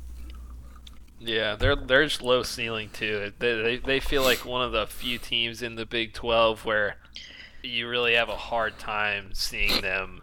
[1.26, 3.32] Yeah, they're they're just low ceiling too.
[3.40, 6.98] They, they they feel like one of the few teams in the Big Twelve where
[7.62, 10.22] you really have a hard time seeing them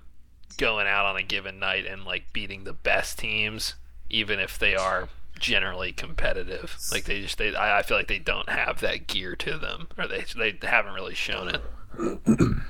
[0.59, 3.77] going out on a given night and like beating the best teams,
[4.11, 6.77] even if they are generally competitive.
[6.93, 9.89] Like they just they I, I feel like they don't have that gear to them,
[9.97, 12.61] or they they haven't really shown it.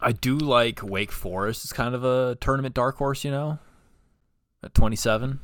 [0.00, 1.64] I do like Wake Forest.
[1.64, 3.58] It's kind of a tournament dark horse, you know,
[4.62, 5.40] at twenty seven.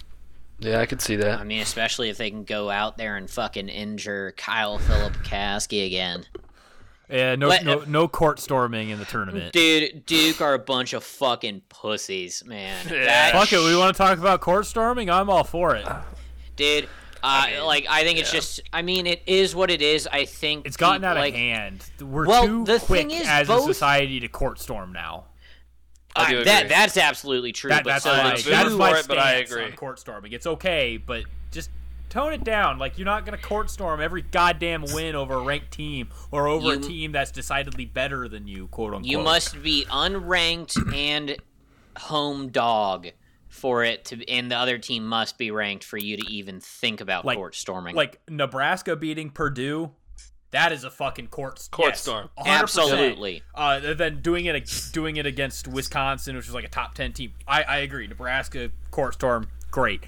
[0.58, 1.40] Yeah, I could see that.
[1.40, 6.24] I mean, especially if they can go out there and fucking injure Kyle Filipowski again.
[7.10, 9.52] Yeah, no, Let, no, no court storming in the tournament.
[9.52, 12.86] Dude, Duke are a bunch of fucking pussies, man.
[12.90, 13.32] Yeah.
[13.32, 15.10] Fuck it, we want to talk about court storming?
[15.10, 15.86] I'm all for it.
[16.56, 16.88] Dude, uh,
[17.22, 18.22] I mean, like I think yeah.
[18.22, 18.60] it's just.
[18.72, 20.06] I mean, it is what it is.
[20.06, 21.84] I think it's gotten out like, of hand.
[22.00, 25.24] We're well, too the quick thing is, as both, a society to court storm now.
[26.16, 27.70] I do that that's absolutely true.
[27.70, 29.64] That, but that's so my, that's my it, but I agree.
[29.64, 30.32] on court storming.
[30.32, 31.70] It's okay, but just
[32.08, 32.78] tone it down.
[32.78, 36.66] Like you're not gonna court storm every goddamn win over a ranked team or over
[36.74, 39.06] You- a team that's decidedly better than you, quote unquote.
[39.10, 41.36] You must be unranked and
[41.98, 43.08] home dog
[43.48, 47.00] for it to, and the other team must be ranked for you to even think
[47.00, 47.94] about Like- court storming.
[47.94, 49.92] like Nebraska beating Purdue.
[50.54, 52.30] That is a fucking court Court yes, storm.
[52.38, 52.46] 100%.
[52.46, 53.42] Absolutely.
[53.56, 57.32] Uh, then doing it doing it against Wisconsin, which was like a top ten team.
[57.46, 58.06] I, I agree.
[58.06, 60.04] Nebraska court storm, great.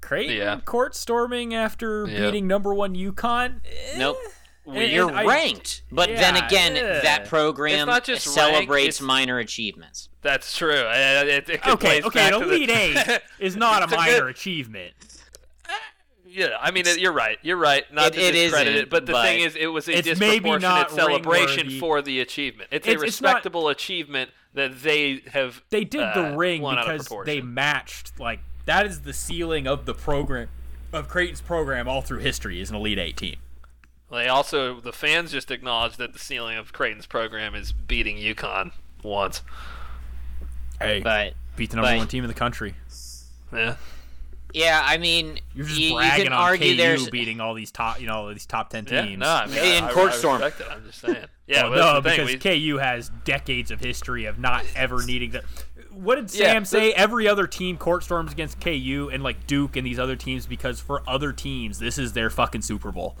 [0.00, 0.60] Creighton Yeah.
[0.64, 2.20] court storming after Yeah.
[2.20, 3.60] beating number one UConn.
[3.66, 3.98] Eh.
[3.98, 4.16] Nope.
[4.66, 7.00] And- You're and I- ranked, but then again, yeah.
[7.00, 10.08] that program It's not just ranked, celebrates it's- minor achievements.
[10.22, 10.72] That's true.
[10.86, 13.92] Uh, It, it Okay, okay, back an to the- elite eight is not a It's
[13.92, 14.92] a minor good- achievement.
[16.32, 17.38] Yeah, I mean, it, you're right.
[17.42, 17.84] You're right.
[17.92, 20.00] Not It- to it discredit isn't, it, but the but thing is, it was a
[20.00, 22.68] disproportionate celebration for the achievement.
[22.70, 25.62] It's, It's- a it's not- respectable achievement that they have.
[25.70, 29.12] They did uh, the ring blown out of because they matched like that is the
[29.12, 30.48] ceiling of the program
[30.92, 33.36] of Creighton's program all through history is an elite eight team.
[34.10, 38.72] They also the fans just acknowledged that the ceiling of Creighton's program is beating UConn
[39.04, 39.42] once.
[40.80, 42.74] Hey, But beat the number but- one team in the country.
[43.52, 43.76] Yeah.
[44.54, 47.54] Yeah, I mean, you're just you, bragging you can on argue KU there's beating all
[47.54, 48.92] these top, you know, all these top ten teams.
[48.92, 49.20] Yeah, teams.
[49.20, 50.40] no, I mean, In I, Court I Storm.
[50.42, 50.66] respect it.
[50.74, 51.16] I'm just saying.
[51.46, 52.38] Yeah, Well, well, no, because thing.
[52.54, 55.42] We, KU has decades of history of not ever needing to.
[55.90, 56.92] What did Sam the- say?
[56.92, 60.78] Every other team court storms against KU and like Duke and these other teams because
[60.80, 63.16] for other teams this is their fucking Super Bowl.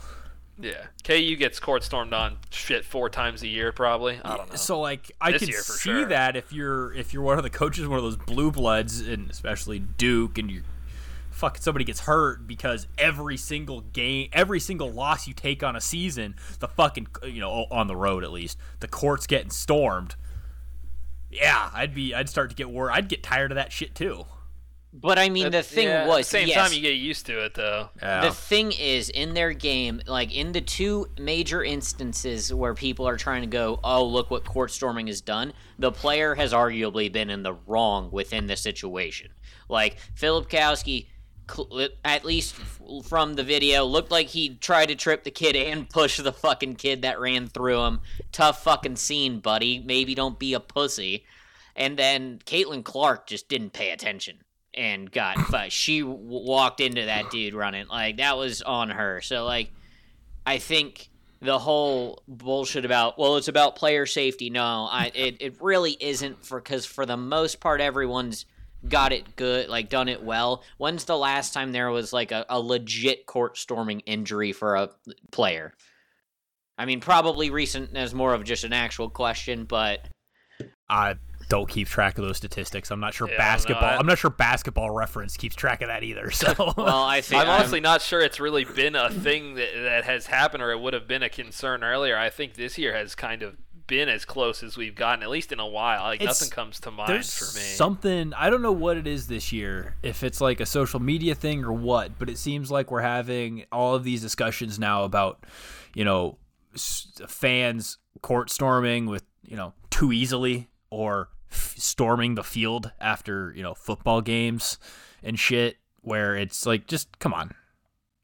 [0.60, 4.20] yeah, KU gets court stormed on shit four times a year, probably.
[4.24, 4.54] I don't know.
[4.56, 6.04] So like I This could see sure.
[6.06, 9.28] that if you're if you're one of the coaches, one of those blue bloods, and
[9.28, 10.62] especially Duke, and you
[11.40, 15.80] fucking somebody gets hurt because every single game, every single loss you take on a
[15.80, 20.14] season, the fucking you know on the road at least, the court's getting stormed.
[21.30, 22.92] Yeah, I'd be I'd start to get worried.
[22.94, 24.26] I'd get tired of that shit too.
[24.92, 27.24] But I mean, the thing yeah, was, at the same yes, time you get used
[27.26, 27.90] to it though.
[28.00, 33.16] the thing is in their game, like in the two major instances where people are
[33.16, 37.30] trying to go, oh look what court storming has done, the player has arguably been
[37.30, 39.30] in the wrong within the situation.
[39.68, 41.19] Like Filipowski, cl-
[42.04, 45.88] at least f- from the video, looked like he tried to trip the kid and
[45.88, 48.00] push the fucking kid that ran through him.
[48.32, 49.78] Tough fucking scene, buddy.
[49.78, 51.24] Maybe don't be a pussy.
[51.76, 54.38] And then Caitlin Clark just didn't pay attention
[54.74, 59.20] and got but she w- walked into that dude running like that was on her.
[59.20, 59.70] So like,
[60.46, 61.10] I think
[61.42, 64.50] the whole bullshit about well it's about player safety.
[64.50, 68.46] No, I it, it really isn't for because for the most part everyone's
[68.88, 70.62] got it good like done it well.
[70.78, 74.90] When's the last time there was like a, a legit court storming injury for a
[75.30, 75.74] player?
[76.78, 80.08] I mean, probably recent as more of just an actual question, but
[80.88, 81.16] I
[81.50, 82.90] don't keep track of those statistics.
[82.90, 83.84] I'm not sure Yeah, no, basketball.
[83.84, 86.30] I- I'm not sure basketball reference keeps track of that either.
[86.40, 90.04] So well, I think I'm honestly not sure it's really been a thing that, that
[90.04, 92.16] has happened or it would have been a concern earlier.
[92.16, 93.56] I think this year has kind of
[93.90, 96.02] been as close as we've gotten, at least in a while.
[96.04, 97.60] Like It's- nothing comes to mind for me.
[97.60, 99.96] something I don't know what it is this year.
[100.02, 103.64] If it's like a social media thing or what, but it seems like we're having
[103.70, 105.44] all of these discussions now about,
[105.94, 106.38] you know,
[107.26, 113.62] fans court storming with you know too easily or f- storming the field after you
[113.62, 114.78] know football games
[115.22, 115.76] and shit.
[116.02, 117.52] Where it's like, just come on,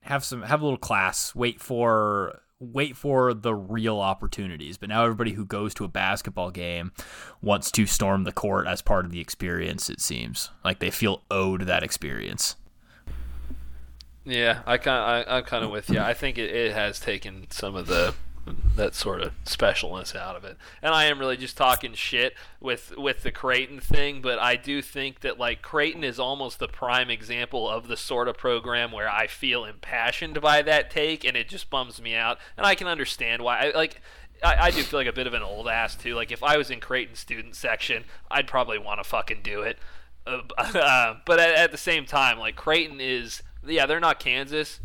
[0.02, 1.34] have some have a little class.
[1.34, 4.78] Wait for wait for the real opportunities.
[4.78, 6.92] But now everybody who goes to a basketball game
[7.42, 9.90] wants to storm the court as part of the experience.
[9.90, 12.56] It seems like they feel owed that experience.
[14.24, 16.00] Yeah, I kind I, I'm kind of with you.
[16.00, 18.14] I think it, it has taken some of the
[18.76, 20.56] that sort of specialness out of it.
[20.82, 24.82] And I am really just talking shit with with the Creighton thing, but I do
[24.82, 29.10] think that like Creighton is almost the prime example of the sort of program where
[29.10, 32.38] I feel impassioned by that take and it just bums me out.
[32.56, 34.00] And I can understand why I like
[34.42, 36.14] I, I do feel like a bit of an old ass too.
[36.14, 39.78] Like if I was in Creighton student section, I'd probably want to fucking do it.
[40.26, 44.80] Uh, uh, but at, at the same time, like Creighton is, yeah, they're not Kansas,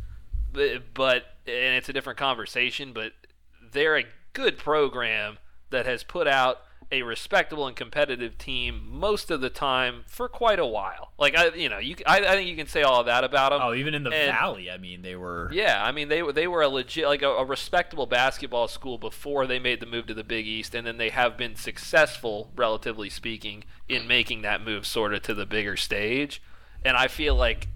[0.53, 2.93] but, but and it's a different conversation.
[2.93, 3.14] But
[3.72, 5.38] they're a good program
[5.69, 6.59] that has put out
[6.93, 11.13] a respectable and competitive team most of the time for quite a while.
[11.17, 13.51] Like I, you know, you I, I think you can say all of that about
[13.51, 13.61] them.
[13.63, 15.49] Oh, even in the And- valley, I mean, they were.
[15.53, 18.97] Yeah, I mean they were they were a legit like a, a respectable basketball school
[18.97, 22.51] before they made the move to the Big East, and then they have been successful,
[22.57, 26.41] relatively speaking, in making that move sort of to the bigger stage.
[26.84, 27.69] And I feel like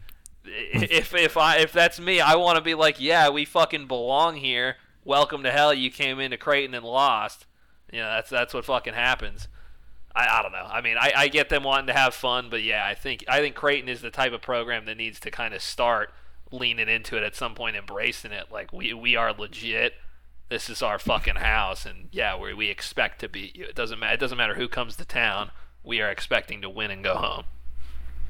[0.44, 4.36] if if I if that's me, I want to be like, yeah, we fucking belong
[4.36, 4.76] here.
[5.06, 5.72] Welcome to hell.
[5.72, 7.46] You came into Creighton and lost.
[7.94, 9.48] You know that's that's what fucking happens.
[10.16, 10.68] I, I don't know.
[10.68, 13.40] I mean, I, I get them wanting to have fun, but yeah, I think I
[13.40, 16.12] think Creighton is the type of program that needs to kind of start
[16.52, 18.46] leaning into it at some point, embracing it.
[18.52, 19.94] Like we we are legit.
[20.50, 23.66] This is our fucking house, and yeah, we we expect to beat you.
[23.66, 24.16] It doesn't matter.
[24.16, 25.52] It doesn't matter who comes to town.
[25.84, 27.44] We are expecting to win and go home.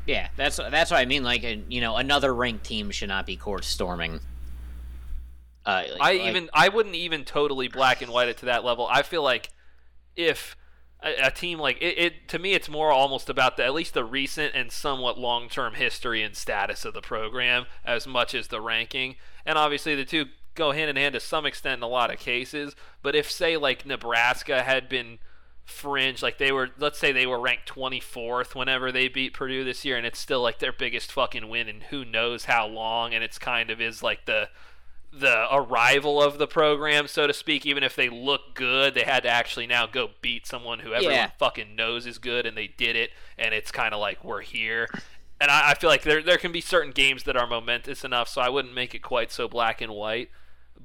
[0.05, 1.23] Yeah, that's that's what I mean.
[1.23, 4.19] Like, you know, another ranked team should not be court storming.
[5.65, 8.63] Uh, like- I like- even I wouldn't even totally black and white it to that
[8.63, 8.87] level.
[8.89, 9.49] I feel like
[10.15, 10.55] if
[11.03, 13.93] a, a team like it, it to me it's more almost about the at least
[13.93, 18.47] the recent and somewhat long term history and status of the program as much as
[18.47, 19.15] the ranking.
[19.45, 22.19] And obviously the two go hand in hand to some extent in a lot of
[22.19, 22.75] cases.
[23.01, 25.19] But if say like Nebraska had been
[25.65, 29.83] fringe like they were let's say they were ranked 24th whenever they beat Purdue this
[29.83, 33.23] year and it's still like their biggest fucking win and who knows how long and
[33.23, 34.47] it's kind of is like the
[35.19, 37.65] the arrival of the program, so to speak.
[37.65, 41.13] Even if they look good, they had to actually now go beat someone who everyone
[41.15, 41.29] Yeah.
[41.39, 43.11] fucking knows is good, and they did it.
[43.37, 44.87] And it's kind of like we're here.
[45.41, 48.27] And I, I feel like there there can be certain games that are momentous enough,
[48.29, 50.29] so I wouldn't make it quite so black and white.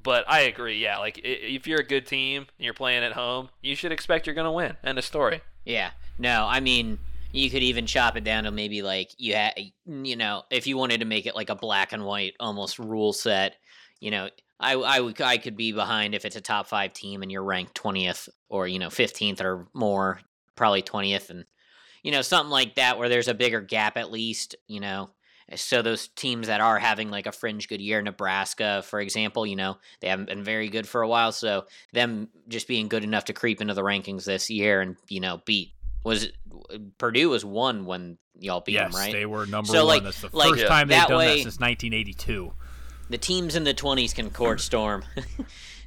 [0.03, 0.97] But I agree, yeah.
[0.97, 4.35] Like if you're a good team and you're playing at home, you should expect you're
[4.35, 4.75] gonna win.
[4.83, 5.41] End of story.
[5.65, 5.91] Yeah.
[6.17, 6.97] No, I mean,
[7.33, 9.53] You could even chop it down to maybe like you had,
[9.85, 13.13] you know, if you wanted to make it like a black and white almost rule
[13.13, 13.55] set,
[14.01, 14.27] you know,
[14.59, 17.75] I I I could be behind if it's a top five team and you're ranked
[17.75, 20.19] twentieth or you know fifteenth or more,
[20.55, 21.45] probably twentieth, and
[22.03, 25.11] you know something like that where there's a bigger gap at least, you know.
[25.55, 29.55] So those teams that are having like a fringe good year, Nebraska, for example, you
[29.55, 33.25] know they haven't been very good for a while, so them just being good enough
[33.25, 35.73] to creep into the rankings this year and you know beat
[36.03, 36.29] was
[36.97, 39.13] Purdue was one when y'all beat yes, them, right?
[39.13, 39.87] they were number so, one.
[39.87, 42.53] Like, That's the like, first time they've done way, that since 1982.
[43.11, 45.03] The teams in the 20s can court storm.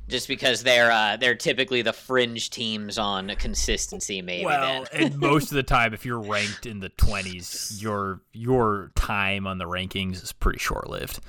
[0.08, 4.22] just because they're uh, they're typically the fringe teams on consistency.
[4.22, 8.90] Maybe well, and most of the time, if you're ranked in the twenties, your your
[8.94, 11.20] time on the rankings is pretty short lived.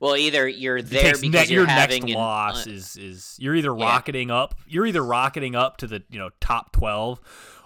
[0.00, 3.74] Well, either you're there because ne- your next an, loss uh, is is you're either
[3.74, 4.36] rocketing yeah.
[4.36, 7.20] up, you're either rocketing up to the you know top twelve,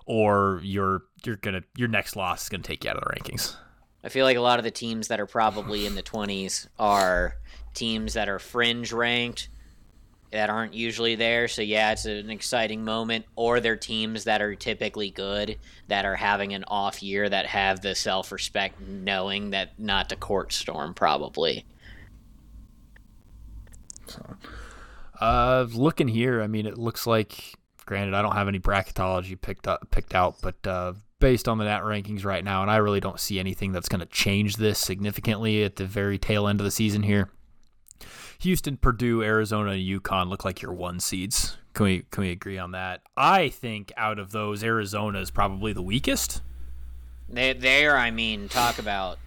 [0.06, 3.56] or you're you're gonna your next loss is gonna take you out of the rankings.
[4.04, 7.36] I feel like a lot of the teams that are probably in the twenties are
[7.74, 9.48] teams that are fringe ranked
[10.32, 11.46] that aren't usually there.
[11.46, 13.26] So yeah, it's an exciting moment.
[13.36, 17.82] Or they're teams that are typically good that are having an off year that have
[17.82, 21.64] the self respect knowing that not to court storm probably.
[24.06, 24.36] So,
[25.20, 27.54] uh, looking here, I mean, it looks like.
[27.84, 30.92] Granted, I don't have any bracketology picked up picked out, but uh,
[31.22, 34.00] based on the NET rankings right now, and I really don't see anything that's going
[34.00, 37.30] to change this significantly at the very tail end of the season here.
[38.40, 41.56] Houston, Purdue, Arizona, and UConn look like your one seeds.
[41.74, 43.02] Can we can we agree on that?
[43.16, 46.42] I think out of those, Arizona is probably the weakest.
[47.28, 49.18] They there, I mean, talk about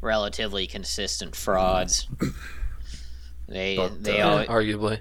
[0.00, 2.06] relatively consistent frauds.
[3.48, 5.00] they but, they uh, arguably,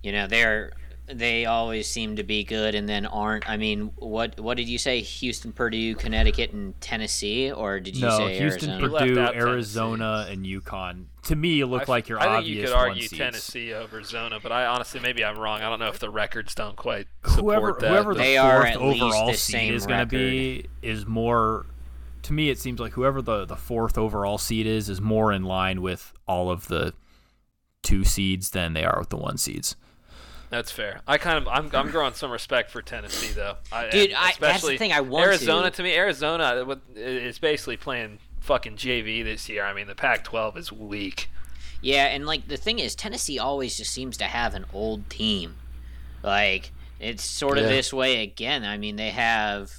[0.00, 0.70] you know, they're
[1.12, 3.48] they always seem to be good and then aren't.
[3.48, 5.00] I mean, what what did you say?
[5.00, 8.98] Houston, Purdue, Connecticut, and Tennessee, or did you no, say Houston, Arizona?
[8.98, 11.06] Purdue, Arizona, and UConn?
[11.24, 12.32] To me, it looked like your obvious.
[12.32, 15.62] I think you could argue Tennessee over Zona, but I honestly maybe I'm wrong.
[15.62, 17.90] I don't know if the records don't quite support whoever, that.
[17.90, 21.66] Whoever the they fourth overall seed is going to be is more.
[22.22, 25.44] To me, it seems like whoever the the fourth overall seed is is more in
[25.44, 26.92] line with all of the
[27.82, 29.76] two seeds than they are with the one seeds.
[30.50, 31.00] That's fair.
[31.06, 33.56] I kind of I'm I'm growing some respect for Tennessee though.
[33.70, 35.76] I, Dude, I, that's the thing I want to Arizona to.
[35.76, 35.94] to me.
[35.94, 39.64] Arizona uh, is basically playing fucking JV this year.
[39.64, 41.28] I mean, the Pac-12 is weak.
[41.82, 45.56] Yeah, and like the thing is, Tennessee always just seems to have an old team.
[46.22, 47.70] Like it's sort of yeah.
[47.70, 48.64] this way again.
[48.64, 49.72] I mean, they have.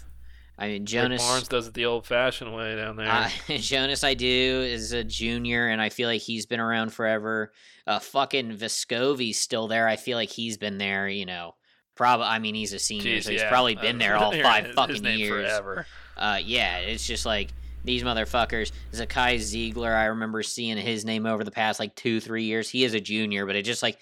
[0.59, 3.09] I mean, Jonas Rick Barnes does it the old-fashioned way down there.
[3.09, 7.53] Uh, Jonas Aidoo, is a junior, and I feel like he's been around forever.
[7.87, 9.87] Uh, fucking Vescovi's still there.
[9.87, 11.07] I feel like he's been there.
[11.07, 11.55] You know,
[11.95, 12.27] probably.
[12.27, 13.49] I mean, he's a senior, Jeez, so he's yeah.
[13.49, 15.49] probably been there all five fucking years.
[15.49, 15.85] Forever.
[16.17, 17.51] Uh, yeah, it's just like
[17.85, 18.73] these motherfuckers.
[18.91, 22.69] Zakai Zeigler, I remember seeing his name over the past like two, three years.
[22.69, 23.97] He is a junior, but it just like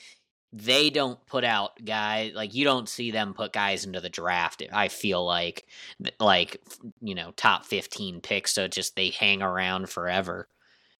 [0.53, 4.63] they don't put out guys like you don't see them put guys into the draft.
[4.71, 5.65] I feel like
[6.19, 6.61] like
[7.01, 10.47] you know top fifteen picks, so just they hang around forever.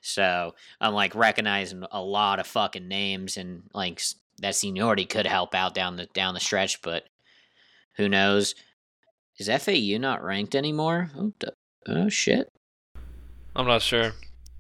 [0.01, 4.01] So I'm like recognizing a lot of fucking names and like
[4.39, 7.03] that seniority could help out down the down the stretch, but
[7.95, 8.53] who knows?
[9.39, 11.11] Is FAU not ranked anymore?
[11.15, 11.33] Oh,
[11.87, 12.51] oh shit.
[13.55, 14.11] I'm not sure.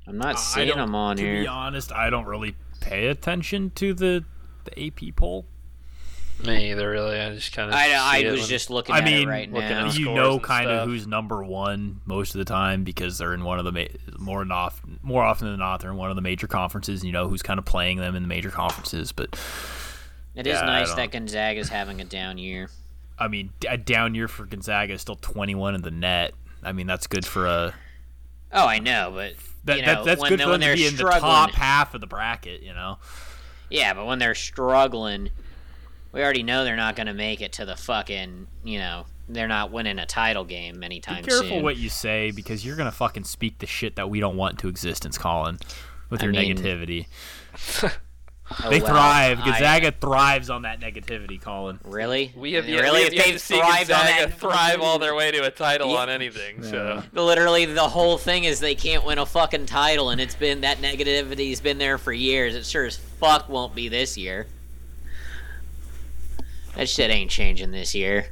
[0.07, 1.35] I'm not seeing them on to here.
[1.35, 4.23] To be honest, I don't really pay attention to the
[4.67, 5.45] the AP poll.
[6.45, 7.19] Me either, really.
[7.19, 7.75] I just kind of.
[7.75, 8.93] I, I was just looking.
[8.93, 9.89] I mean, right now.
[9.89, 13.57] you know, kind of who's number one most of the time because they're in one
[13.57, 16.45] of the ma- more off, more often than not they're in one of the major
[16.45, 17.01] conferences.
[17.01, 19.33] And you know who's kind of playing them in the major conferences, but
[20.35, 22.69] it is yeah, nice that Gonzaga is having a down year.
[23.17, 26.35] I mean, a down year for Gonzaga is still 21 in the net.
[26.61, 27.73] I mean, that's good for a.
[28.53, 30.85] Oh, I know, but that, you know, that, that's when, good for them to be
[30.85, 32.61] in the top half of the bracket.
[32.61, 32.99] You know.
[33.69, 35.29] Yeah, but when they're struggling,
[36.11, 39.47] we already know they're not going to make it to the fucking, you know, they're
[39.47, 41.63] not winning a title game anytime Be careful soon.
[41.63, 44.57] what you say because you're going to fucking speak the shit that we don't want
[44.59, 45.57] to existence, Colin,
[46.09, 47.07] with your mean, negativity.
[48.49, 49.37] Oh, they well, thrive.
[49.39, 51.79] Gonzaga I, thrives on that negativity, Colin.
[51.83, 52.31] Really?
[52.35, 53.09] We have yet, really?
[53.09, 55.97] We have to see Gonzaga thrive all their way to a title yeah.
[55.97, 56.63] on anything.
[56.63, 60.61] So literally, the whole thing is they can't win a fucking title, and it's been
[60.61, 62.55] that negativity's been there for years.
[62.55, 64.47] It sure as fuck won't be this year.
[66.75, 68.27] That shit ain't changing this year.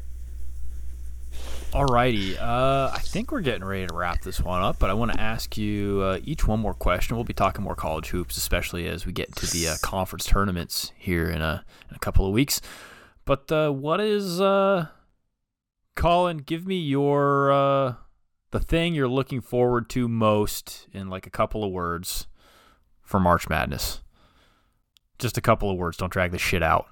[1.76, 5.12] Alrighty, uh, I think we're getting ready to wrap this one up, but I want
[5.12, 7.18] to ask you uh, each one more question.
[7.18, 10.94] We'll be talking more college hoops, especially as we get to the uh, conference tournaments
[10.98, 12.62] here in a, in a couple of weeks.
[13.26, 14.88] But uh, what is uh,
[15.98, 17.96] Colin, give me your uh,
[18.52, 22.28] the thing you're looking forward to most in like a couple of words
[23.02, 24.02] for March Madness.
[25.20, 25.98] Just a couple of words.
[25.98, 26.88] Don't drag the shit out.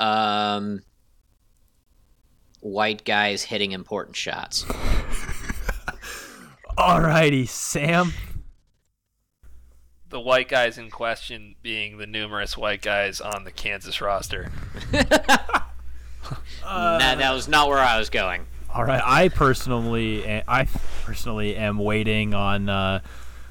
[0.00, 0.80] Um,
[2.60, 4.64] white guys hitting important shots.
[6.78, 8.12] Alrighty, Sam.
[10.08, 14.50] The white guys in question being the numerous white guys on the Kansas roster.
[14.92, 18.46] uh, that, that was not where I was going.
[18.72, 20.66] All right, I personally, I
[21.04, 23.00] personally am waiting on uh,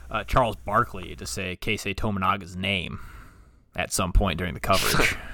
[0.10, 3.00] uh, Charles Barkley to say Keisei Tominaga's name
[3.76, 5.18] at some point during the coverage.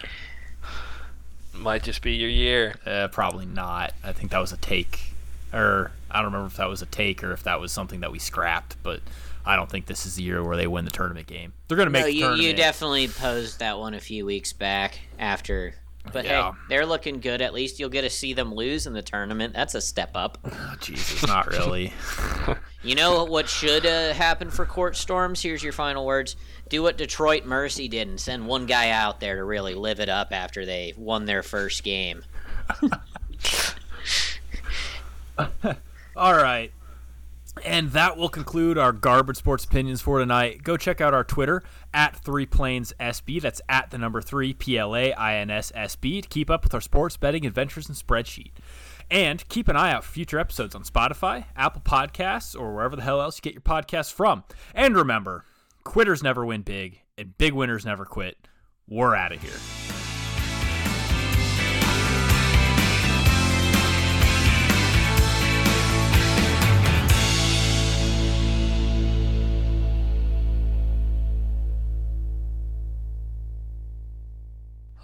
[1.57, 2.75] Might just be your year.
[2.85, 3.93] Uh, probably not.
[4.03, 5.13] I think that was a take,
[5.53, 8.11] or I don't remember if that was a take or if that was something that
[8.11, 8.75] we scrapped.
[8.83, 9.01] But
[9.45, 11.53] I don't think this is the year where they win the tournament game.
[11.67, 12.47] They're going to make no, the you, tournament.
[12.47, 15.75] You definitely posed that one a few weeks back after.
[16.11, 16.51] But yeah.
[16.51, 17.41] hey, they're looking good.
[17.41, 19.53] At least you'll get to see them lose in the tournament.
[19.53, 20.37] That's a step up.
[20.67, 21.93] Oh, Jesus, not really.
[22.83, 25.41] you know what should uh, happen for court storms?
[25.41, 26.35] Here's your final words
[26.69, 30.09] do what Detroit Mercy did and send one guy out there to really live it
[30.09, 32.23] up after they won their first game.
[36.15, 36.71] All right.
[37.63, 40.63] And that will conclude our garbage sports opinions for tonight.
[40.63, 43.41] Go check out our Twitter at Three Plains SB.
[43.41, 46.49] That's at the number three P L A I N S S B to keep
[46.49, 48.51] up with our sports betting adventures and spreadsheet.
[49.09, 53.03] And keep an eye out for future episodes on Spotify, Apple Podcasts, or wherever the
[53.03, 54.43] hell else you get your podcasts from.
[54.73, 55.45] And remember,
[55.83, 58.47] quitters never win big, and big winners never quit.
[58.87, 59.94] We're out of here.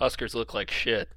[0.02, 1.10] Huskers look like shit.